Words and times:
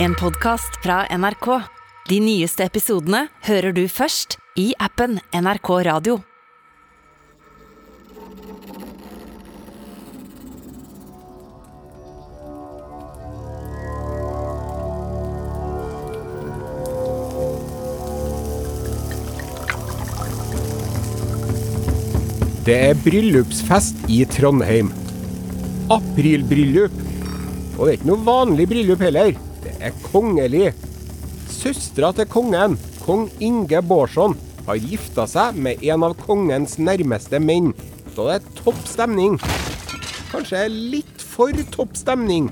En 0.00 0.14
podkast 0.14 0.76
fra 0.82 1.06
NRK. 1.10 1.46
De 2.06 2.20
nyeste 2.22 2.62
episodene 2.62 3.24
hører 3.48 3.74
du 3.74 3.80
først 3.90 4.36
i 4.54 4.68
appen 4.78 5.16
NRK 5.34 5.70
Radio. 5.88 6.20
Det 22.62 22.78
er 22.78 23.02
bryllupsfest 23.02 24.06
i 24.06 24.22
Trondheim. 24.30 24.94
Aprilbryllup. 25.90 27.04
Og 27.74 27.82
det 27.82 27.90
er 27.90 27.98
ikke 27.98 28.12
noe 28.14 28.26
vanlig 28.30 28.70
bryllup 28.70 29.06
heller. 29.08 29.47
Er 29.78 29.94
kongelig. 30.10 30.72
Søstera 31.48 32.10
til 32.16 32.26
kongen, 32.30 32.74
kong 33.04 33.28
Inge 33.38 33.78
Bårdsson, 33.86 34.34
har 34.66 34.80
gifta 34.82 35.24
seg 35.30 35.56
med 35.56 35.84
en 35.86 36.04
av 36.08 36.16
kongens 36.18 36.76
nærmeste 36.82 37.38
menn. 37.40 37.70
Så 38.14 38.26
det 38.26 38.40
er 38.40 38.48
topp 38.58 38.80
stemning. 38.90 39.38
Kanskje 40.32 40.66
litt 40.68 41.22
for 41.22 41.54
topp 41.74 41.94
stemning. 41.96 42.50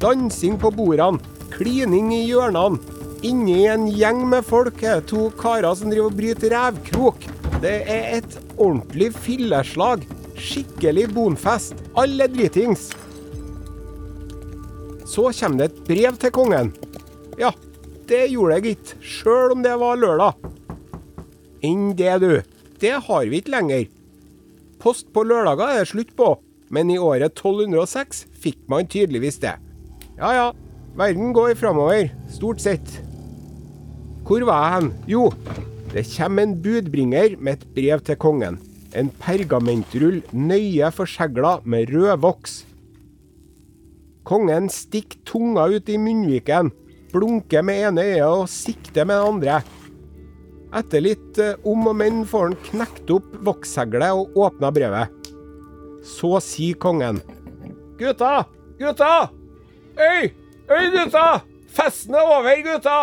Dansing 0.00 0.56
på 0.58 0.72
bordene, 0.72 1.20
klining 1.52 2.08
i 2.16 2.24
hjørnene. 2.30 2.80
Inni 3.26 3.62
en 3.68 3.86
gjeng 3.92 4.24
med 4.30 4.44
folk 4.46 4.82
er 4.84 5.04
to 5.08 5.28
karer 5.40 5.76
som 5.76 5.92
driver 5.92 6.10
og 6.10 6.18
bryter 6.18 6.52
revkrok. 6.52 7.28
Det 7.60 7.78
er 7.84 8.18
et 8.18 8.36
ordentlig 8.56 9.12
filleslag. 9.16 10.04
Skikkelig 10.36 11.10
bonfest. 11.16 11.76
Alle 11.96 12.28
dritings. 12.32 12.90
Så 15.06 15.30
kommer 15.38 15.62
det 15.62 15.70
et 15.70 15.82
brev 15.86 16.18
til 16.20 16.34
kongen. 16.34 16.72
Ja, 17.38 17.52
det 18.10 18.26
gjorde 18.32 18.58
jeg 18.58 18.66
gitt, 18.70 18.94
sjøl 19.02 19.54
om 19.54 19.62
det 19.64 19.74
var 19.80 19.98
lørdag. 20.00 20.34
Enn 21.66 21.92
det, 21.98 22.12
du. 22.22 22.32
Det 22.82 22.92
har 23.06 23.30
vi 23.30 23.40
ikke 23.40 23.54
lenger. 23.54 23.86
Post 24.82 25.08
på 25.14 25.24
lørdager 25.26 25.72
er 25.72 25.82
det 25.82 25.90
slutt 25.90 26.12
på, 26.18 26.34
men 26.70 26.90
i 26.92 26.98
året 27.00 27.32
1206 27.38 28.26
fikk 28.42 28.60
man 28.70 28.88
tydeligvis 28.90 29.40
det. 29.42 29.56
Ja 30.18 30.32
ja, 30.36 30.46
verden 30.98 31.32
går 31.36 31.56
framover, 31.58 32.10
stort 32.32 32.62
sett. 32.64 32.98
Hvor 34.26 34.42
var 34.48 34.62
jeg 34.64 34.74
hen? 34.74 34.92
Jo, 35.06 35.24
det 35.92 36.06
kommer 36.12 36.46
en 36.46 36.56
budbringer 36.62 37.36
med 37.38 37.60
et 37.60 37.68
brev 37.76 38.02
til 38.06 38.18
kongen. 38.20 38.58
En 38.96 39.10
pergamentrull 39.22 40.22
nøye 40.32 40.90
forsegla 40.94 41.60
med 41.64 41.92
rød 41.94 42.16
voks. 42.24 42.64
Kongen 44.26 44.66
stikker 44.72 45.20
tunga 45.28 45.68
ut 45.70 45.88
i 45.88 45.98
munnviken, 46.02 46.72
blunker 47.12 47.62
med 47.62 47.84
ene 47.86 48.02
øyet 48.02 48.26
og 48.26 48.48
sikter 48.50 49.06
med 49.06 49.20
det 49.20 49.26
andre. 49.30 49.58
Etter 50.76 51.04
litt 51.04 51.38
eh, 51.38 51.60
om 51.62 51.86
og 51.86 51.94
men 52.00 52.24
får 52.26 52.48
han 52.48 52.56
knekt 52.66 53.12
opp 53.14 53.28
vokseglet 53.46 54.18
og 54.18 54.34
åpna 54.48 54.72
brevet. 54.74 55.28
Så 56.02 56.32
sier 56.42 56.74
kongen. 56.82 57.20
Gutta! 58.00 58.48
Gutta! 58.80 59.28
Øy! 59.94 60.32
Øy, 60.74 60.88
gutta! 60.96 61.26
Festen 61.76 62.18
er 62.18 62.26
over, 62.26 62.58
gutta! 62.66 62.96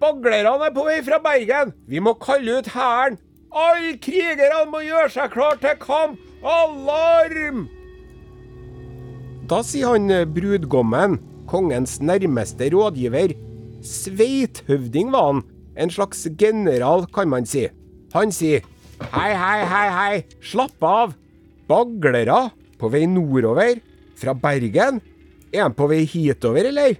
Baglerne 0.00 0.64
er 0.64 0.72
på 0.72 0.86
vei 0.86 1.02
fra 1.04 1.18
Bergen. 1.20 1.74
Vi 1.92 2.00
må 2.00 2.14
kalle 2.16 2.56
ut 2.56 2.72
hæren. 2.72 3.20
Alle 3.52 3.98
krigerne 4.00 4.64
må 4.72 4.80
gjøre 4.86 5.12
seg 5.12 5.36
klar 5.36 5.60
til 5.60 5.76
kamp. 5.82 6.16
Alarm! 6.40 7.66
Da 9.50 9.64
sier 9.66 9.96
han 9.96 10.10
eh, 10.14 10.26
brudgommen, 10.30 11.18
kongens 11.50 11.96
nærmeste 11.98 12.68
rådgiver. 12.70 13.34
Sveithøvding 13.82 15.10
var 15.10 15.26
han. 15.26 15.40
En 15.74 15.90
slags 15.90 16.26
general, 16.38 17.06
kan 17.10 17.30
man 17.32 17.46
si. 17.48 17.64
Han 18.14 18.30
sier 18.34 18.62
hei, 19.14 19.30
hei, 19.34 19.60
hei, 19.66 19.86
hei, 19.96 20.14
slapp 20.44 20.84
av. 20.86 21.16
Baglere 21.70 22.50
på 22.78 22.90
vei 22.92 23.06
nordover? 23.10 23.80
Fra 24.20 24.34
Bergen? 24.36 25.00
Er 25.50 25.64
han 25.64 25.74
på 25.74 25.88
vei 25.90 26.04
hitover, 26.06 26.68
eller? 26.70 26.98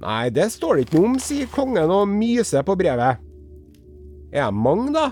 Nei, 0.00 0.30
det 0.30 0.46
står 0.54 0.78
det 0.78 0.86
ikke 0.86 1.00
noe 1.00 1.10
om, 1.10 1.18
sier 1.22 1.50
kongen 1.50 1.90
og 1.90 2.06
myser 2.08 2.62
på 2.66 2.76
brevet. 2.78 3.18
Er 4.30 4.46
de 4.46 4.62
mange, 4.62 4.94
da? 4.94 5.08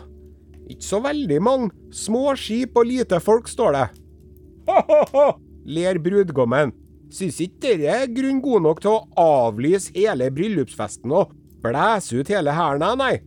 Ikke 0.68 0.84
så 0.84 1.02
veldig 1.02 1.42
mange. 1.42 1.72
Små 1.90 2.36
skip 2.38 2.78
og 2.78 2.86
lite 2.86 3.18
folk, 3.24 3.50
står 3.50 3.74
det. 3.74 3.86
Ha-ha-ha, 4.68 5.26
ler 5.68 6.00
brudgommen. 6.02 6.72
Syns 7.12 7.38
ikke 7.44 7.76
dere 7.80 8.02
er 8.04 8.12
grunn 8.12 8.40
god 8.44 8.64
nok 8.66 8.80
til 8.84 8.94
å 8.96 9.04
avlyse 9.20 9.92
hele 9.96 10.28
bryllupsfesten 10.34 11.12
og 11.14 11.32
blæse 11.64 12.18
ut 12.18 12.32
hele 12.32 12.52
hæren, 12.56 12.84
nei. 13.00 13.18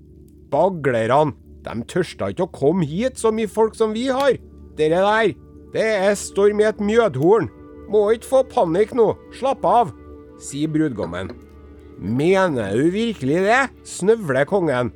Baglerne, 0.51 1.35
de 1.65 1.77
tørsta 1.89 2.31
ikke 2.31 2.47
å 2.47 2.53
komme 2.53 2.87
hit 2.87 3.21
så 3.21 3.31
mye 3.33 3.49
folk 3.49 3.77
som 3.77 3.95
vi 3.95 4.07
har. 4.09 4.37
Dere 4.77 5.01
der, 5.05 5.33
det 5.73 5.87
er 6.01 6.19
storm 6.19 6.61
i 6.61 6.67
et 6.69 6.81
mjødhorn. 6.83 7.49
Må 7.91 8.05
ikke 8.15 8.29
få 8.29 8.43
panikk 8.51 8.93
nå, 8.97 9.11
slapp 9.35 9.65
av, 9.67 9.91
sier 10.41 10.71
brudgommen. 10.71 11.31
Mener 12.01 12.73
du 12.77 12.89
virkelig 12.93 13.43
det? 13.45 13.63
snøvler 13.85 14.47
kongen. 14.49 14.89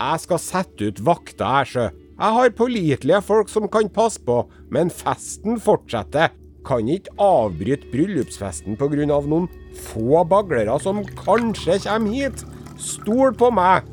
Jeg 0.00 0.22
skal 0.22 0.40
sette 0.40 0.88
ut 0.88 1.02
vakter 1.04 1.44
her, 1.44 1.68
sjø. 1.68 1.88
Jeg 2.20 2.36
har 2.36 2.50
pålitelige 2.52 3.22
folk 3.24 3.48
som 3.48 3.64
kan 3.72 3.88
passe 3.88 4.20
på, 4.20 4.42
men 4.68 4.92
festen 4.92 5.56
fortsetter. 5.56 6.34
Kan 6.68 6.90
ikke 6.92 7.14
avbryte 7.16 7.88
bryllupsfesten 7.88 8.76
pga. 8.76 9.06
noen 9.08 9.48
få 9.72 10.20
baglere 10.28 10.76
som 10.80 11.00
kanskje 11.16 11.78
kommer 11.86 12.12
hit. 12.12 12.44
Stol 12.76 13.32
på 13.32 13.48
meg. 13.50 13.88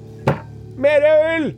Mer 0.75 1.07
øl! 1.07 1.55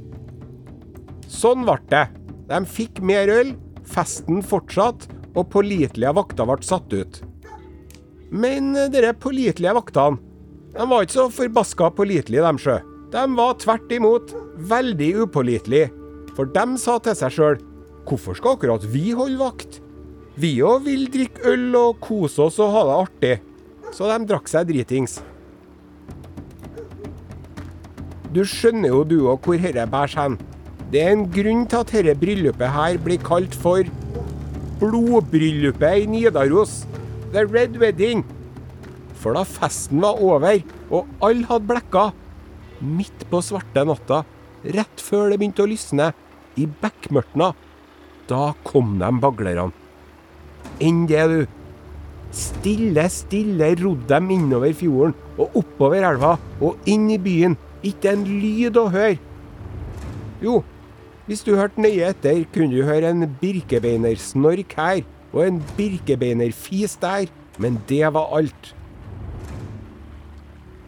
Sånn 1.26 1.66
ble 1.66 1.80
det. 1.90 2.06
De 2.50 2.62
fikk 2.66 3.02
mer 3.02 3.30
øl, 3.34 3.56
festen 3.86 4.44
fortsatte, 4.46 5.10
og 5.36 5.50
pålitelige 5.50 6.14
vakter 6.14 6.46
ble 6.46 6.62
satt 6.62 6.94
ut. 6.94 7.22
Men 8.30 8.74
dere 8.94 9.18
pålitelige 9.18 9.74
vaktene, 9.74 10.22
de 10.74 10.86
var 10.86 11.02
ikke 11.02 11.18
så 11.18 11.30
forbaska 11.34 11.90
pålitelige, 11.98 12.46
de 12.46 12.62
sjø. 12.62 12.78
De 13.10 13.24
var 13.34 13.58
tvert 13.58 13.92
imot 13.92 14.36
veldig 14.70 15.16
upålitelige. 15.26 15.90
For 16.40 16.48
de 16.48 16.78
sa 16.80 16.94
til 17.04 17.18
seg 17.20 17.34
sjøl 17.36 17.58
hvorfor 18.08 18.38
skal 18.38 18.54
akkurat 18.56 18.84
vi 18.88 19.10
holde 19.12 19.36
vakt? 19.42 19.82
Vi 20.40 20.54
òg 20.64 20.86
vil 20.86 21.02
drikke 21.12 21.42
øl 21.52 21.74
og 21.76 21.98
kose 22.00 22.46
oss 22.46 22.62
og 22.64 22.70
ha 22.72 22.84
det 22.88 22.94
artig. 22.96 23.32
Så 23.92 24.08
de 24.08 24.16
drakk 24.30 24.48
seg 24.48 24.70
dritings. 24.70 25.18
Du 28.32 28.40
skjønner 28.48 28.94
jo 28.94 29.02
du 29.04 29.18
òg 29.34 29.44
hvor 29.44 29.60
herre 29.60 29.84
bærs 29.92 30.16
hen. 30.16 30.38
Det 30.94 31.02
er 31.04 31.12
en 31.18 31.26
grunn 31.28 31.66
til 31.68 31.84
at 31.84 31.92
dette 31.98 32.16
bryllupet 32.24 32.72
her 32.78 33.02
blir 33.04 33.20
kalt 33.20 33.60
for 33.60 33.84
Blodbryllupet 34.80 36.06
i 36.06 36.08
Nidaros. 36.08 36.86
The 37.36 37.44
Red 37.44 37.76
Wedding. 37.84 38.24
For 39.20 39.36
da 39.36 39.44
festen 39.44 40.00
var 40.08 40.24
over, 40.24 40.64
og 40.88 41.12
alle 41.20 41.52
hadde 41.52 41.68
blekka, 41.68 42.08
midt 42.80 43.28
på 43.28 43.44
svarte 43.44 43.84
natta, 43.84 44.24
rett 44.64 45.04
før 45.04 45.34
det 45.34 45.44
begynte 45.44 45.68
å 45.68 45.72
lysne, 45.76 46.14
i 46.60 46.68
bekmørtna, 46.82 47.54
da 48.30 48.52
kom 48.68 48.98
de 49.02 49.10
baglerne. 49.24 49.72
Enn 50.84 51.06
det, 51.10 51.24
du. 51.32 51.40
Stille, 52.36 53.08
stille 53.10 53.72
rodde 53.80 54.20
de 54.22 54.36
innover 54.36 54.76
fjorden 54.78 55.16
og 55.40 55.56
oppover 55.64 56.06
elva 56.12 56.36
og 56.62 56.90
inn 56.90 57.08
i 57.10 57.18
byen. 57.18 57.58
Ikke 57.82 58.14
en 58.14 58.28
lyd 58.28 58.78
å 58.78 58.90
høre. 58.94 59.18
Jo, 60.44 60.60
hvis 61.30 61.42
du 61.46 61.56
hørte 61.58 61.82
nøye 61.82 62.12
etter, 62.12 62.44
kunne 62.54 62.74
du 62.74 62.86
høre 62.88 63.12
en 63.14 63.26
birkebeinersnork 63.42 64.76
her 64.78 65.02
og 65.30 65.42
en 65.46 65.60
birkebeinerfis 65.78 66.96
der, 67.02 67.28
men 67.62 67.78
det 67.90 68.06
var 68.16 68.32
alt. 68.38 68.72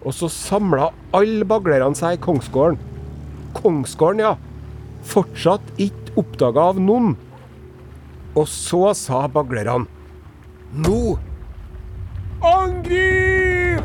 Og 0.02 0.16
så 0.18 0.30
samla 0.34 0.90
alle 1.14 1.46
baglerne 1.46 1.98
seg 1.98 2.18
i 2.18 2.22
Kongsgården. 2.22 2.80
Kongsgården, 3.58 4.24
ja. 4.24 4.34
Fortsatt 5.08 5.66
ikke 5.82 6.16
oppdaga 6.22 6.70
av 6.72 6.80
noen. 6.82 7.16
Og 8.38 8.48
så 8.48 8.94
sa 8.96 9.26
baglerne 9.32 9.88
Nå! 10.72 11.18
Angrip! 12.48 13.84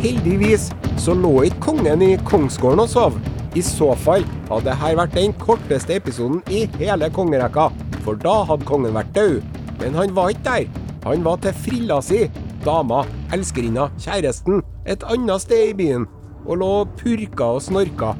Heldigvis 0.00 0.70
så 1.00 1.14
lå 1.16 1.32
ikke 1.48 1.62
kongen 1.68 2.04
i 2.04 2.14
Kongsgården 2.26 2.82
og 2.84 2.90
sov. 2.90 3.18
I 3.56 3.62
så 3.64 3.92
fall 3.96 4.24
hadde 4.50 4.68
dette 4.68 4.96
vært 4.98 5.14
den 5.16 5.34
korteste 5.40 5.96
episoden 5.96 6.42
i 6.52 6.64
hele 6.76 7.08
kongerekka, 7.12 7.70
for 8.04 8.18
da 8.20 8.42
hadde 8.48 8.68
kongen 8.68 8.96
vært 8.96 9.14
død. 9.16 9.38
Men 9.80 9.96
han 9.96 10.12
var 10.16 10.32
ikke 10.32 10.44
der. 10.48 10.82
Han 11.06 11.24
var 11.24 11.40
til 11.40 11.56
frilla 11.64 12.00
si, 12.02 12.24
dama, 12.64 13.04
elskerinna, 13.32 13.88
kjæresten, 14.02 14.62
et 14.86 15.04
annet 15.06 15.44
sted 15.44 15.70
i 15.70 15.76
byen, 15.78 16.08
og 16.46 16.60
lå 16.62 16.70
og 16.82 16.96
purka 16.98 17.52
og 17.56 17.62
snorka. 17.62 18.14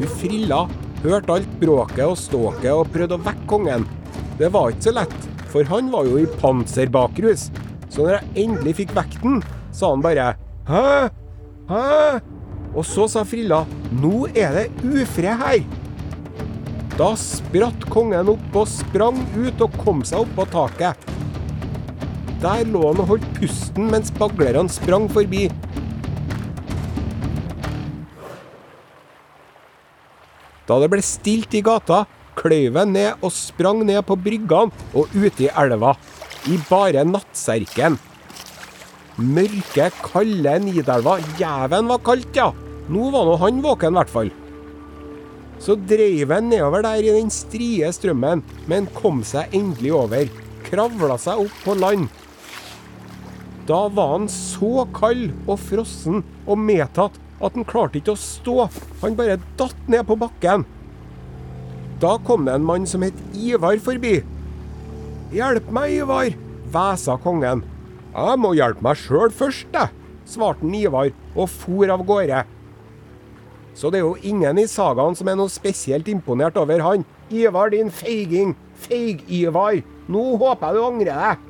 Hun 0.00 0.08
frilla, 0.16 0.62
hørte 1.04 1.34
alt 1.34 1.56
bråket 1.60 2.06
og 2.06 2.16
ståket 2.16 2.70
og 2.72 2.88
prøvde 2.88 3.18
å 3.18 3.20
vekke 3.20 3.48
kongen. 3.50 3.82
Det 4.38 4.48
var 4.48 4.72
ikke 4.72 4.86
så 4.86 4.94
lett, 4.96 5.26
for 5.52 5.68
han 5.68 5.90
var 5.92 6.08
jo 6.08 6.22
i 6.22 6.28
panserbakrus. 6.40 7.50
Så 7.92 8.06
når 8.06 8.14
jeg 8.14 8.46
endelig 8.46 8.78
fikk 8.78 8.94
vekten, 8.96 9.42
sa 9.76 9.90
han 9.92 10.00
bare 10.00 10.30
Hæ? 10.70 11.10
Hæ? 11.68 11.82
Og 12.70 12.86
så 12.86 13.04
sa 13.10 13.26
Frilla 13.26 13.64
Nå 13.92 14.30
er 14.30 14.56
det 14.56 14.66
ufred 14.86 15.42
her. 15.42 15.60
Da 16.96 17.12
spratt 17.20 17.84
kongen 17.92 18.32
opp 18.32 18.56
og 18.56 18.68
sprang 18.72 19.20
ut 19.36 19.60
og 19.60 19.76
kom 19.84 20.00
seg 20.06 20.24
opp 20.24 20.32
på 20.38 20.48
taket. 20.54 21.08
Der 22.40 22.64
lå 22.72 22.86
han 22.86 23.02
og 23.04 23.12
holdt 23.12 23.28
pusten 23.36 23.92
mens 23.92 24.14
baglerne 24.16 24.72
sprang 24.72 25.10
forbi. 25.12 25.50
Da 30.70 30.76
det 30.78 30.86
ble 30.92 31.02
stilt 31.02 31.54
i 31.58 31.64
gata, 31.66 32.04
kløyv 32.38 32.76
jeg 32.78 32.88
ned 32.92 33.24
og 33.26 33.32
sprang 33.34 33.80
ned 33.82 34.04
på 34.06 34.14
bryggene 34.14 34.70
og 34.94 35.10
ute 35.16 35.48
i 35.48 35.50
elva. 35.50 35.96
I 36.46 36.58
bare 36.68 37.02
nattserken. 37.02 37.96
Mørke, 39.18 39.88
kalde 40.04 40.52
Nidelva. 40.62 41.16
Jæven 41.40 41.90
var 41.90 42.04
kaldt, 42.06 42.38
ja. 42.38 42.52
Nå 42.86 43.08
var 43.10 43.26
nå 43.26 43.34
han 43.42 43.58
våken, 43.64 43.90
i 43.90 43.98
hvert 43.98 44.12
fall. 44.14 44.30
Så 45.60 45.74
dreiv 45.90 46.30
han 46.32 46.46
nedover 46.48 46.86
der 46.86 47.02
i 47.02 47.16
den 47.18 47.34
strie 47.34 47.90
strømmen, 47.92 48.44
men 48.70 48.86
kom 48.94 49.24
seg 49.26 49.50
endelig 49.58 49.90
over. 49.98 50.30
Kravla 50.70 51.18
seg 51.18 51.42
opp 51.48 51.58
på 51.66 51.74
land. 51.82 52.06
Da 53.66 53.88
var 53.90 54.14
han 54.14 54.30
så 54.30 54.86
kald 54.94 55.34
og 55.48 55.58
frossen 55.66 56.22
og 56.46 56.62
medtatt 56.62 57.18
at 57.40 57.56
han 57.56 57.66
klarte 57.68 58.00
ikke 58.00 58.14
å 58.14 58.20
stå. 58.20 58.68
Han 59.02 59.16
bare 59.18 59.40
datt 59.60 59.88
ned 59.90 60.06
på 60.08 60.18
bakken. 60.20 60.66
Da 62.00 62.14
kom 62.24 62.46
det 62.46 62.54
en 62.56 62.64
mann 62.64 62.86
som 62.88 63.04
het 63.04 63.16
Ivar 63.36 63.80
forbi. 63.84 64.20
Hjelp 65.34 65.68
meg, 65.72 65.98
Ivar, 66.00 66.32
hvesa 66.72 67.16
kongen. 67.22 67.64
Jeg 68.10 68.38
må 68.42 68.54
hjelpe 68.58 68.82
meg 68.84 68.98
sjøl 68.98 69.30
først, 69.34 69.68
jeg, 69.74 69.92
svarte 70.26 70.66
Ivar 70.74 71.12
og 71.36 71.46
for 71.52 71.92
av 71.92 72.02
gårde. 72.08 72.42
Så 73.76 73.92
det 73.92 74.00
er 74.00 74.08
jo 74.08 74.16
ingen 74.26 74.58
i 74.58 74.66
sagaen 74.68 75.14
som 75.16 75.28
er 75.30 75.38
noe 75.38 75.52
spesielt 75.52 76.08
imponert 76.10 76.58
over 76.60 76.82
han. 76.84 77.06
Ivar, 77.30 77.70
din 77.72 77.92
feiging. 77.94 78.56
Feig-Ivar. 78.80 79.80
Nå 80.10 80.24
håper 80.40 80.66
jeg 80.66 80.76
du 80.76 80.84
angrer 80.88 81.22
deg. 81.22 81.46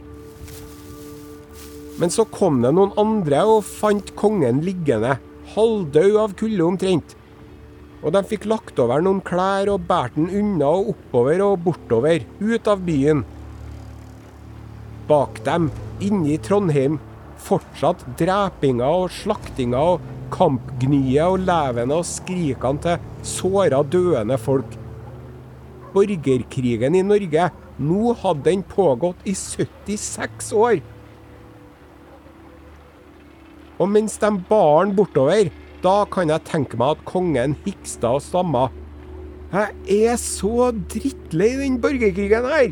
Men 2.00 2.12
så 2.12 2.24
kom 2.28 2.60
det 2.64 2.72
noen 2.76 2.92
andre 3.00 3.42
og 3.48 3.64
fant 3.66 4.12
kongen 4.18 4.62
liggende, 4.64 5.18
halvdød 5.54 6.16
av 6.22 6.36
kulde 6.38 6.66
omtrent. 6.66 7.16
Og 8.00 8.14
de 8.14 8.22
fikk 8.24 8.46
lagt 8.48 8.78
over 8.80 9.02
noen 9.04 9.20
klær 9.24 9.68
og 9.74 9.84
båret 9.88 10.16
den 10.16 10.30
unna 10.32 10.70
og 10.78 10.94
oppover 10.94 11.42
og 11.44 11.60
bortover, 11.66 12.24
ut 12.40 12.70
av 12.70 12.82
byen. 12.86 13.24
Bak 15.10 15.42
dem, 15.44 15.68
inne 16.00 16.34
i 16.36 16.38
Trondheim, 16.40 17.00
fortsatt 17.40 18.04
drepinga 18.20 18.88
og 19.02 19.10
slaktinga 19.12 19.80
og 19.94 20.06
kampgnyet 20.32 21.26
og 21.26 21.42
levende 21.44 21.98
og 22.00 22.06
skrikene 22.08 22.84
til 22.84 23.26
såra, 23.26 23.82
døende 23.82 24.38
folk. 24.40 24.76
Borgerkrigen 25.90 26.96
i 26.96 27.02
Norge, 27.02 27.50
nå 27.80 28.14
hadde 28.22 28.46
den 28.46 28.62
pågått 28.62 29.26
i 29.26 29.34
76 29.34 30.52
år. 30.56 30.80
Og 33.80 33.88
mens 33.88 34.18
de 34.20 34.30
bar 34.50 34.82
han 34.82 34.94
bortover, 34.96 35.48
da 35.80 36.04
kan 36.12 36.28
jeg 36.28 36.44
tenke 36.48 36.76
meg 36.80 36.98
at 36.98 37.06
kongen 37.08 37.56
hiksta 37.64 38.16
og 38.18 38.24
stamma. 38.24 38.68
Jeg 39.50 40.04
er 40.12 40.20
så 40.20 40.68
drittlei 40.92 41.54
den 41.62 41.80
borgerkrigen 41.82 42.48
her! 42.52 42.70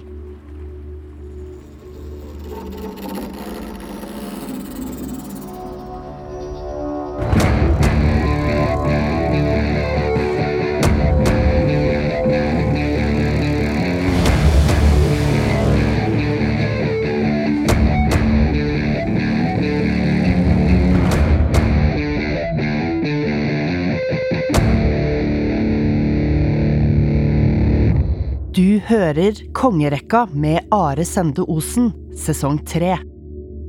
Hører 29.09 29.39
Kongerekka 29.57 30.27
med 30.37 30.67
Are 30.75 31.05
Sende 31.07 31.41
Osen, 31.49 31.87
sesong 32.13 32.59
tre. 32.69 32.99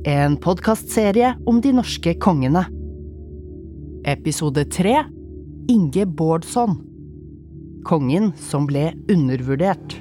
En 0.04 0.34
podkastserie 0.36 1.30
om 1.48 1.62
de 1.64 1.72
norske 1.72 2.12
kongene. 2.20 2.66
Episode 4.04 4.66
tre 4.68 4.98
Inge 5.72 6.04
Bårdsson. 6.04 6.76
Kongen 7.88 8.34
som 8.36 8.68
ble 8.68 8.90
undervurdert. 9.08 9.96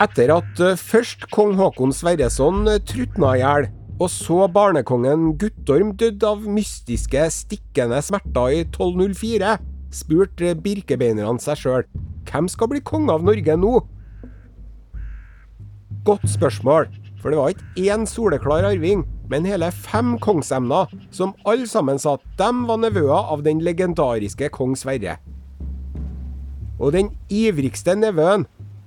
Etter 0.00 0.32
at 0.40 0.64
eh, 0.64 0.80
først 0.80 1.28
kong 1.30 1.54
Håkon 1.60 1.94
Sverreson 1.94 2.64
eh, 2.66 2.82
trutna 2.82 3.36
i 3.36 3.44
hjel, 3.44 3.70
og 4.00 4.08
så 4.08 4.46
barnekongen 4.48 5.34
Guttorm 5.40 5.92
døde 6.00 6.24
av 6.24 6.46
mystiske, 6.48 7.26
stikkende 7.34 8.00
smerter 8.02 8.54
i 8.56 8.62
1204, 8.64 9.58
spurte 9.92 10.54
birkebeinerne 10.64 11.42
seg 11.42 11.60
sjøl 11.60 11.84
hvem 12.30 12.48
skal 12.48 12.70
bli 12.70 12.80
konge 12.86 13.12
av 13.12 13.24
Norge 13.26 13.56
nå? 13.58 13.72
Godt 16.06 16.28
spørsmål, 16.30 16.86
for 17.20 17.32
det 17.32 17.40
var 17.40 17.52
ikke 17.52 17.88
én 17.90 18.06
soleklar 18.08 18.64
arving, 18.68 19.02
men 19.30 19.46
hele 19.46 19.68
fem 19.74 20.16
kongsemner, 20.22 20.88
som 21.10 21.34
alle 21.48 21.68
sammen 21.68 22.00
sa 22.00 22.16
at 22.16 22.24
de 22.38 22.50
var 22.70 22.80
nevøer 22.82 23.30
av 23.34 23.44
den 23.46 23.60
legendariske 23.66 24.48
kong 24.54 24.76
Sverre. 24.78 25.18
Og 26.80 26.94
den 26.96 27.10
ivrigste 27.28 27.98
nevøen, 27.98 28.46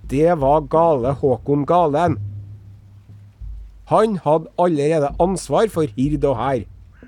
det 0.09 0.33
var 0.41 0.65
gale 0.71 1.13
Håkon 1.19 1.67
Galen. 1.69 2.17
Han 3.91 4.17
hadde 4.23 4.51
allerede 4.59 5.11
ansvar 5.19 5.67
for 5.71 5.87
hird 5.97 6.23
og 6.25 6.37
hær. 6.39 6.61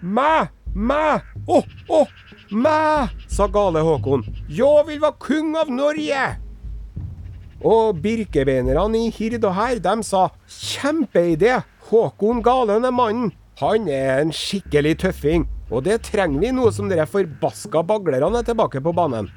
Mæ, 0.04 0.48
mæ, 0.76 1.20
å, 1.48 1.62
å, 1.88 2.02
mæ, 2.52 3.08
sa 3.32 3.48
gale 3.48 3.84
Håkon. 3.86 4.26
Jeg 4.52 4.84
vil 4.90 5.00
være 5.04 5.20
kung 5.24 5.56
av 5.60 5.72
Norge! 5.72 6.26
Og 7.66 8.02
birkebeinerne 8.04 9.06
i 9.08 9.14
hird 9.16 9.48
og 9.48 9.56
hær, 9.56 9.80
de 9.80 9.96
sa 10.04 10.28
kjempeidé, 10.52 11.62
Håkon 11.88 12.44
Galen 12.44 12.86
er 12.86 12.94
mannen. 12.94 13.32
Han 13.62 13.88
er 13.88 14.20
en 14.20 14.34
skikkelig 14.36 14.98
tøffing, 15.06 15.46
og 15.72 15.86
det 15.88 16.02
trenger 16.10 16.44
vi 16.44 16.52
nå 16.52 16.68
som 16.76 16.92
dere 16.92 17.08
forbaska 17.08 17.86
baglerne 17.88 18.42
er 18.42 18.48
tilbake 18.48 18.84
på 18.84 18.94
banen. 18.94 19.32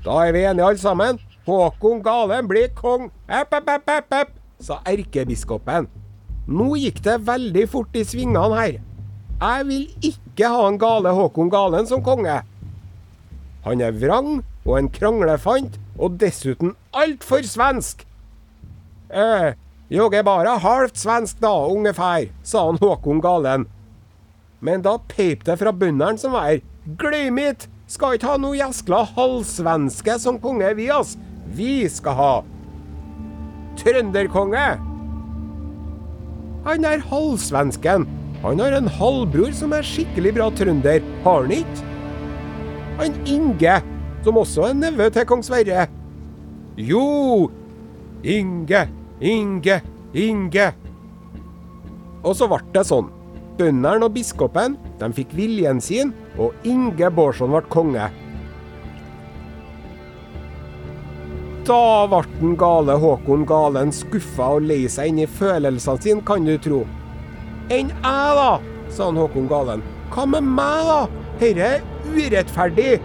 Da 0.00 0.22
er 0.24 0.32
vi 0.32 0.46
enige 0.48 0.72
alle 0.72 0.80
sammen. 0.80 1.20
Håkon 1.44 2.00
Galen 2.02 2.48
blir 2.48 2.72
kong. 2.72 3.10
Epp, 3.28 3.52
epp, 3.60 3.74
epp, 3.76 3.90
epp, 3.98 4.20
epp, 4.22 4.36
sa 4.62 4.80
erkebiskopen. 4.88 5.99
Nå 6.50 6.74
gikk 6.80 6.98
det 7.06 7.20
veldig 7.28 7.66
fort 7.70 7.94
i 7.94 8.02
svingene 8.06 8.58
her. 8.58 8.78
Jeg 9.40 9.66
vil 9.68 9.84
ikke 10.04 10.50
ha 10.50 10.64
en 10.66 10.78
gale 10.80 11.12
Håkon 11.16 11.50
Galen 11.52 11.86
som 11.88 12.02
konge. 12.04 12.40
Han 13.64 13.84
er 13.84 13.94
vrang 13.96 14.40
og 14.66 14.74
en 14.76 14.90
kranglefant, 14.92 15.78
og 16.00 16.18
dessuten 16.20 16.74
altfor 16.96 17.44
svensk. 17.46 18.04
Eh, 19.08 19.52
jeg 19.90 20.14
er 20.16 20.26
bare 20.26 20.58
halvt 20.62 21.00
svensk 21.00 21.40
da, 21.42 21.52
ungefær, 21.70 22.28
sa 22.42 22.66
han 22.68 22.80
Håkon 22.82 23.22
Galen. 23.24 23.66
Men 24.60 24.84
da 24.84 24.98
peip 25.08 25.46
det 25.46 25.56
fra 25.60 25.72
bøndene 25.72 26.20
som 26.20 26.36
var 26.36 26.50
her. 26.50 26.64
Glem 27.00 27.40
it! 27.40 27.68
Skal 27.90 28.14
ikke 28.14 28.28
ha 28.30 28.36
noe 28.38 28.54
gjeskla 28.54 29.00
halvsvenske 29.16 30.14
som 30.22 30.36
konge, 30.38 30.68
vi, 30.78 30.86
ass. 30.94 31.16
Vi 31.56 31.88
skal 31.90 32.14
ha 32.14 32.34
trønderkonge. 33.80 34.89
Han 36.66 36.84
er 36.84 37.04
halvsvensken. 37.10 38.04
Han 38.42 38.60
har 38.60 38.76
en 38.76 38.88
halvbror 38.88 39.52
som 39.56 39.72
er 39.76 39.84
skikkelig 39.84 40.34
bra 40.36 40.48
trønder, 40.56 41.04
har 41.24 41.42
han 41.44 41.54
ikke? 41.56 41.86
Han 43.00 43.16
Inge, 43.28 43.74
som 44.24 44.38
også 44.40 44.66
er 44.68 44.76
nevø 44.76 45.08
til 45.12 45.26
kong 45.28 45.44
Sverre. 45.44 45.86
Jo, 46.76 47.50
Inge, 48.24 48.86
Inge, 49.20 49.80
Inge. 50.12 50.70
Og 52.24 52.36
så 52.36 52.48
ble 52.48 52.60
det 52.74 52.84
sånn. 52.88 53.08
Bøndene 53.60 54.08
og 54.08 54.14
biskopen 54.16 54.76
de 55.00 55.08
fikk 55.16 55.32
viljen 55.36 55.80
sin, 55.84 56.14
og 56.40 56.56
Inge 56.68 57.08
Bårdsson 57.12 57.52
ble 57.52 57.64
konge. 57.72 58.08
Da 61.70 62.06
ble 62.10 62.24
den 62.40 62.56
gale 62.58 62.96
Håkon 62.98 63.44
Galen 63.46 63.92
skuffa 63.94 64.48
og 64.56 64.64
lei 64.66 64.88
seg 64.90 65.12
inn 65.12 65.20
i 65.22 65.26
følelsene 65.30 66.02
sine, 66.02 66.24
kan 66.26 66.42
du 66.42 66.56
tro. 66.58 66.80
Enn 67.70 67.92
jeg, 67.92 68.32
da? 68.40 68.56
sa 68.90 69.06
han 69.06 69.20
Håkon 69.20 69.46
Galen. 69.46 69.84
Hva 70.10 70.24
med 70.26 70.48
meg, 70.56 70.88
da? 70.88 70.96
Dette 71.38 71.68
er 71.68 71.84
urettferdig. 72.10 72.98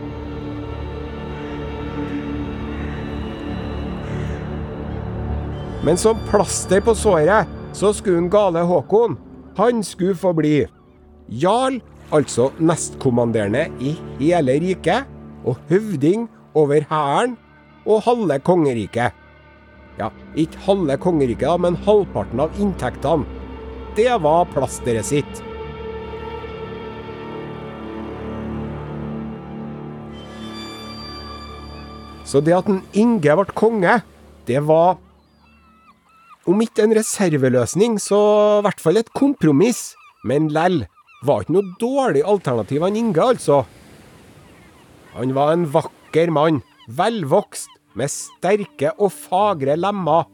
Men 5.85 6.01
som 6.01 6.25
plaster 6.31 6.81
på 6.81 6.97
såret, 6.97 7.45
så 7.77 7.93
skulle 7.93 8.23
den 8.23 8.33
gale 8.33 8.65
Håkon, 8.65 9.19
han 9.61 9.85
skulle 9.85 10.17
få 10.17 10.33
bli 10.33 10.55
jarl, 11.29 11.83
altså 12.09 12.49
nestkommanderende 12.57 13.67
i 13.77 13.93
hele 14.17 14.57
riket, 14.65 15.05
og 15.45 15.61
høvding 15.69 16.25
over 16.57 16.81
hæren 16.89 17.37
og 17.85 18.03
halve 18.05 18.39
kongeriket. 18.45 19.15
Ja, 19.99 20.09
ikke 20.35 20.59
halve 20.65 20.97
kongeriket, 20.99 21.61
men 21.61 21.77
halvparten 21.85 22.41
av 22.43 22.55
inntektene. 22.59 23.27
Det 23.95 24.11
var 24.19 24.49
plasteret 24.51 25.07
sitt. 25.07 25.43
Så 32.25 32.41
det 32.43 32.55
at 32.57 32.67
en 32.67 32.81
Inge 32.97 33.37
ble 33.37 33.53
konge, 33.55 33.99
det 34.49 34.59
var 34.67 34.97
om 36.45 36.59
ikke 36.61 36.83
en 36.83 36.93
reserveløsning, 36.97 37.95
så 38.01 38.17
i 38.59 38.65
hvert 38.65 38.81
fall 38.81 38.99
et 38.99 39.13
kompromiss. 39.17 39.93
Men 40.25 40.49
lell, 40.53 40.83
var 41.25 41.45
ikke 41.45 41.55
noe 41.55 41.77
dårlig 41.81 42.25
alternativ 42.25 42.83
han 42.85 42.97
Inge, 42.99 43.21
altså. 43.21 43.63
Han 45.15 45.31
var 45.37 45.53
en 45.53 45.65
vakker 45.71 46.33
mann, 46.33 46.59
velvokst, 46.91 47.71
med 47.95 48.11
sterke 48.11 48.91
og 48.99 49.13
fagre 49.15 49.77
lemmer. 49.79 50.27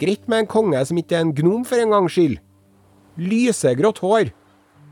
Greit 0.00 0.24
med 0.26 0.42
en 0.42 0.50
konge 0.50 0.80
som 0.88 0.98
ikke 0.98 1.18
er 1.18 1.26
en 1.26 1.34
gnom 1.36 1.66
for 1.68 1.78
en 1.78 1.92
gangs 1.94 2.16
skyld. 2.16 2.38
Lysegrått 3.20 4.00
hår. 4.02 4.32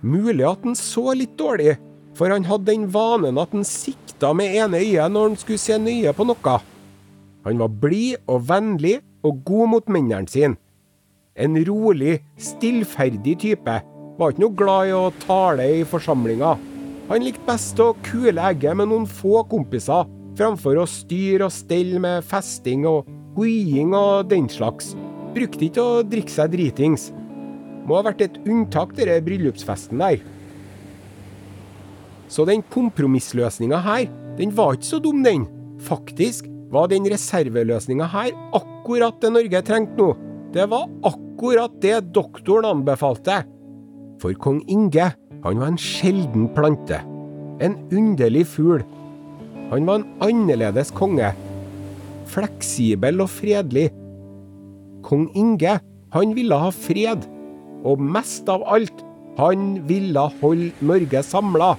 Mulig 0.00 0.46
at 0.48 0.64
han 0.64 0.76
så 0.78 1.12
litt 1.16 1.32
dårlig, 1.40 1.74
for 2.16 2.32
han 2.32 2.46
hadde 2.48 2.70
den 2.70 2.86
vanen 2.92 3.40
at 3.40 3.52
han 3.56 3.66
sikta 3.66 4.32
med 4.36 4.54
ene 4.56 4.80
øyet 4.80 5.12
når 5.12 5.30
han 5.30 5.38
skulle 5.40 5.60
se 5.60 5.76
nøye 5.80 6.12
på 6.16 6.26
noe. 6.28 6.56
Han 7.44 7.60
var 7.60 7.78
blid 7.82 8.20
og 8.28 8.44
vennlig 8.48 8.98
og 9.24 9.40
god 9.48 9.72
mot 9.74 9.92
mennene 9.92 10.28
sine. 10.28 10.58
En 11.40 11.56
rolig, 11.64 12.18
stillferdig 12.36 13.36
type. 13.40 13.76
Var 14.20 14.32
ikke 14.32 14.42
noe 14.42 14.56
glad 14.56 14.90
i 14.90 14.96
å 14.96 15.12
tale 15.22 15.68
i 15.78 15.84
forsamlinga. 15.88 16.56
Han 17.08 17.24
likte 17.24 17.46
best 17.46 17.80
å 17.80 17.94
kule 18.06 18.42
egget 18.50 18.76
med 18.76 18.90
noen 18.90 19.06
få 19.08 19.40
kompiser, 19.48 20.04
framfor 20.40 20.80
å 20.80 20.88
styre 20.88 21.50
og 21.50 21.52
stelle 21.52 22.00
med 22.00 22.24
festing 22.24 22.86
og 22.88 23.08
hoiing 23.36 23.92
og 23.96 24.30
den 24.30 24.48
slags. 24.48 24.94
Brukte 25.34 25.66
ikke 25.68 25.84
å 25.84 26.04
drikke 26.06 26.32
seg 26.32 26.54
dritings. 26.54 27.10
Må 27.84 27.98
ha 27.98 28.06
vært 28.08 28.24
et 28.24 28.38
unntak, 28.46 28.94
denne 28.96 29.20
bryllupsfesten 29.24 30.00
der. 30.00 30.22
Så 32.30 32.46
den 32.48 32.62
kompromissløsninga 32.72 33.80
her, 33.84 34.06
den 34.38 34.54
var 34.56 34.78
ikke 34.78 34.88
så 34.88 35.00
dum, 35.02 35.20
den. 35.26 35.44
Faktisk 35.82 36.46
var 36.70 36.88
den 36.90 37.08
reserveløsninga 37.10 38.06
her 38.12 38.30
akkurat 38.56 39.18
det 39.20 39.32
Norge 39.34 39.62
trengte 39.66 39.98
nå. 39.98 40.12
Det 40.54 40.66
var 40.70 40.86
akkurat 41.06 41.74
det 41.82 41.98
doktoren 42.14 42.68
anbefalte. 42.70 43.42
For 44.22 44.36
kong 44.40 44.62
Inge, 44.70 45.10
han 45.44 45.60
var 45.60 45.72
en 45.72 45.80
sjelden 45.80 46.48
plante. 46.56 47.00
En 47.60 47.76
underlig 47.92 48.46
fugl. 48.54 48.84
Han 49.70 49.86
var 49.86 50.00
en 50.00 50.08
annerledes 50.26 50.90
konge. 50.90 51.30
Fleksibel 52.30 53.22
og 53.22 53.30
fredelig. 53.30 53.90
Kong 55.06 55.28
Inge, 55.38 55.76
han 56.10 56.34
ville 56.34 56.58
ha 56.58 56.72
fred. 56.74 57.26
Og 57.86 58.02
mest 58.02 58.50
av 58.50 58.64
alt, 58.66 59.04
han 59.38 59.78
ville 59.86 60.24
holde 60.40 60.72
Norge 60.84 61.22
samla. 61.24 61.70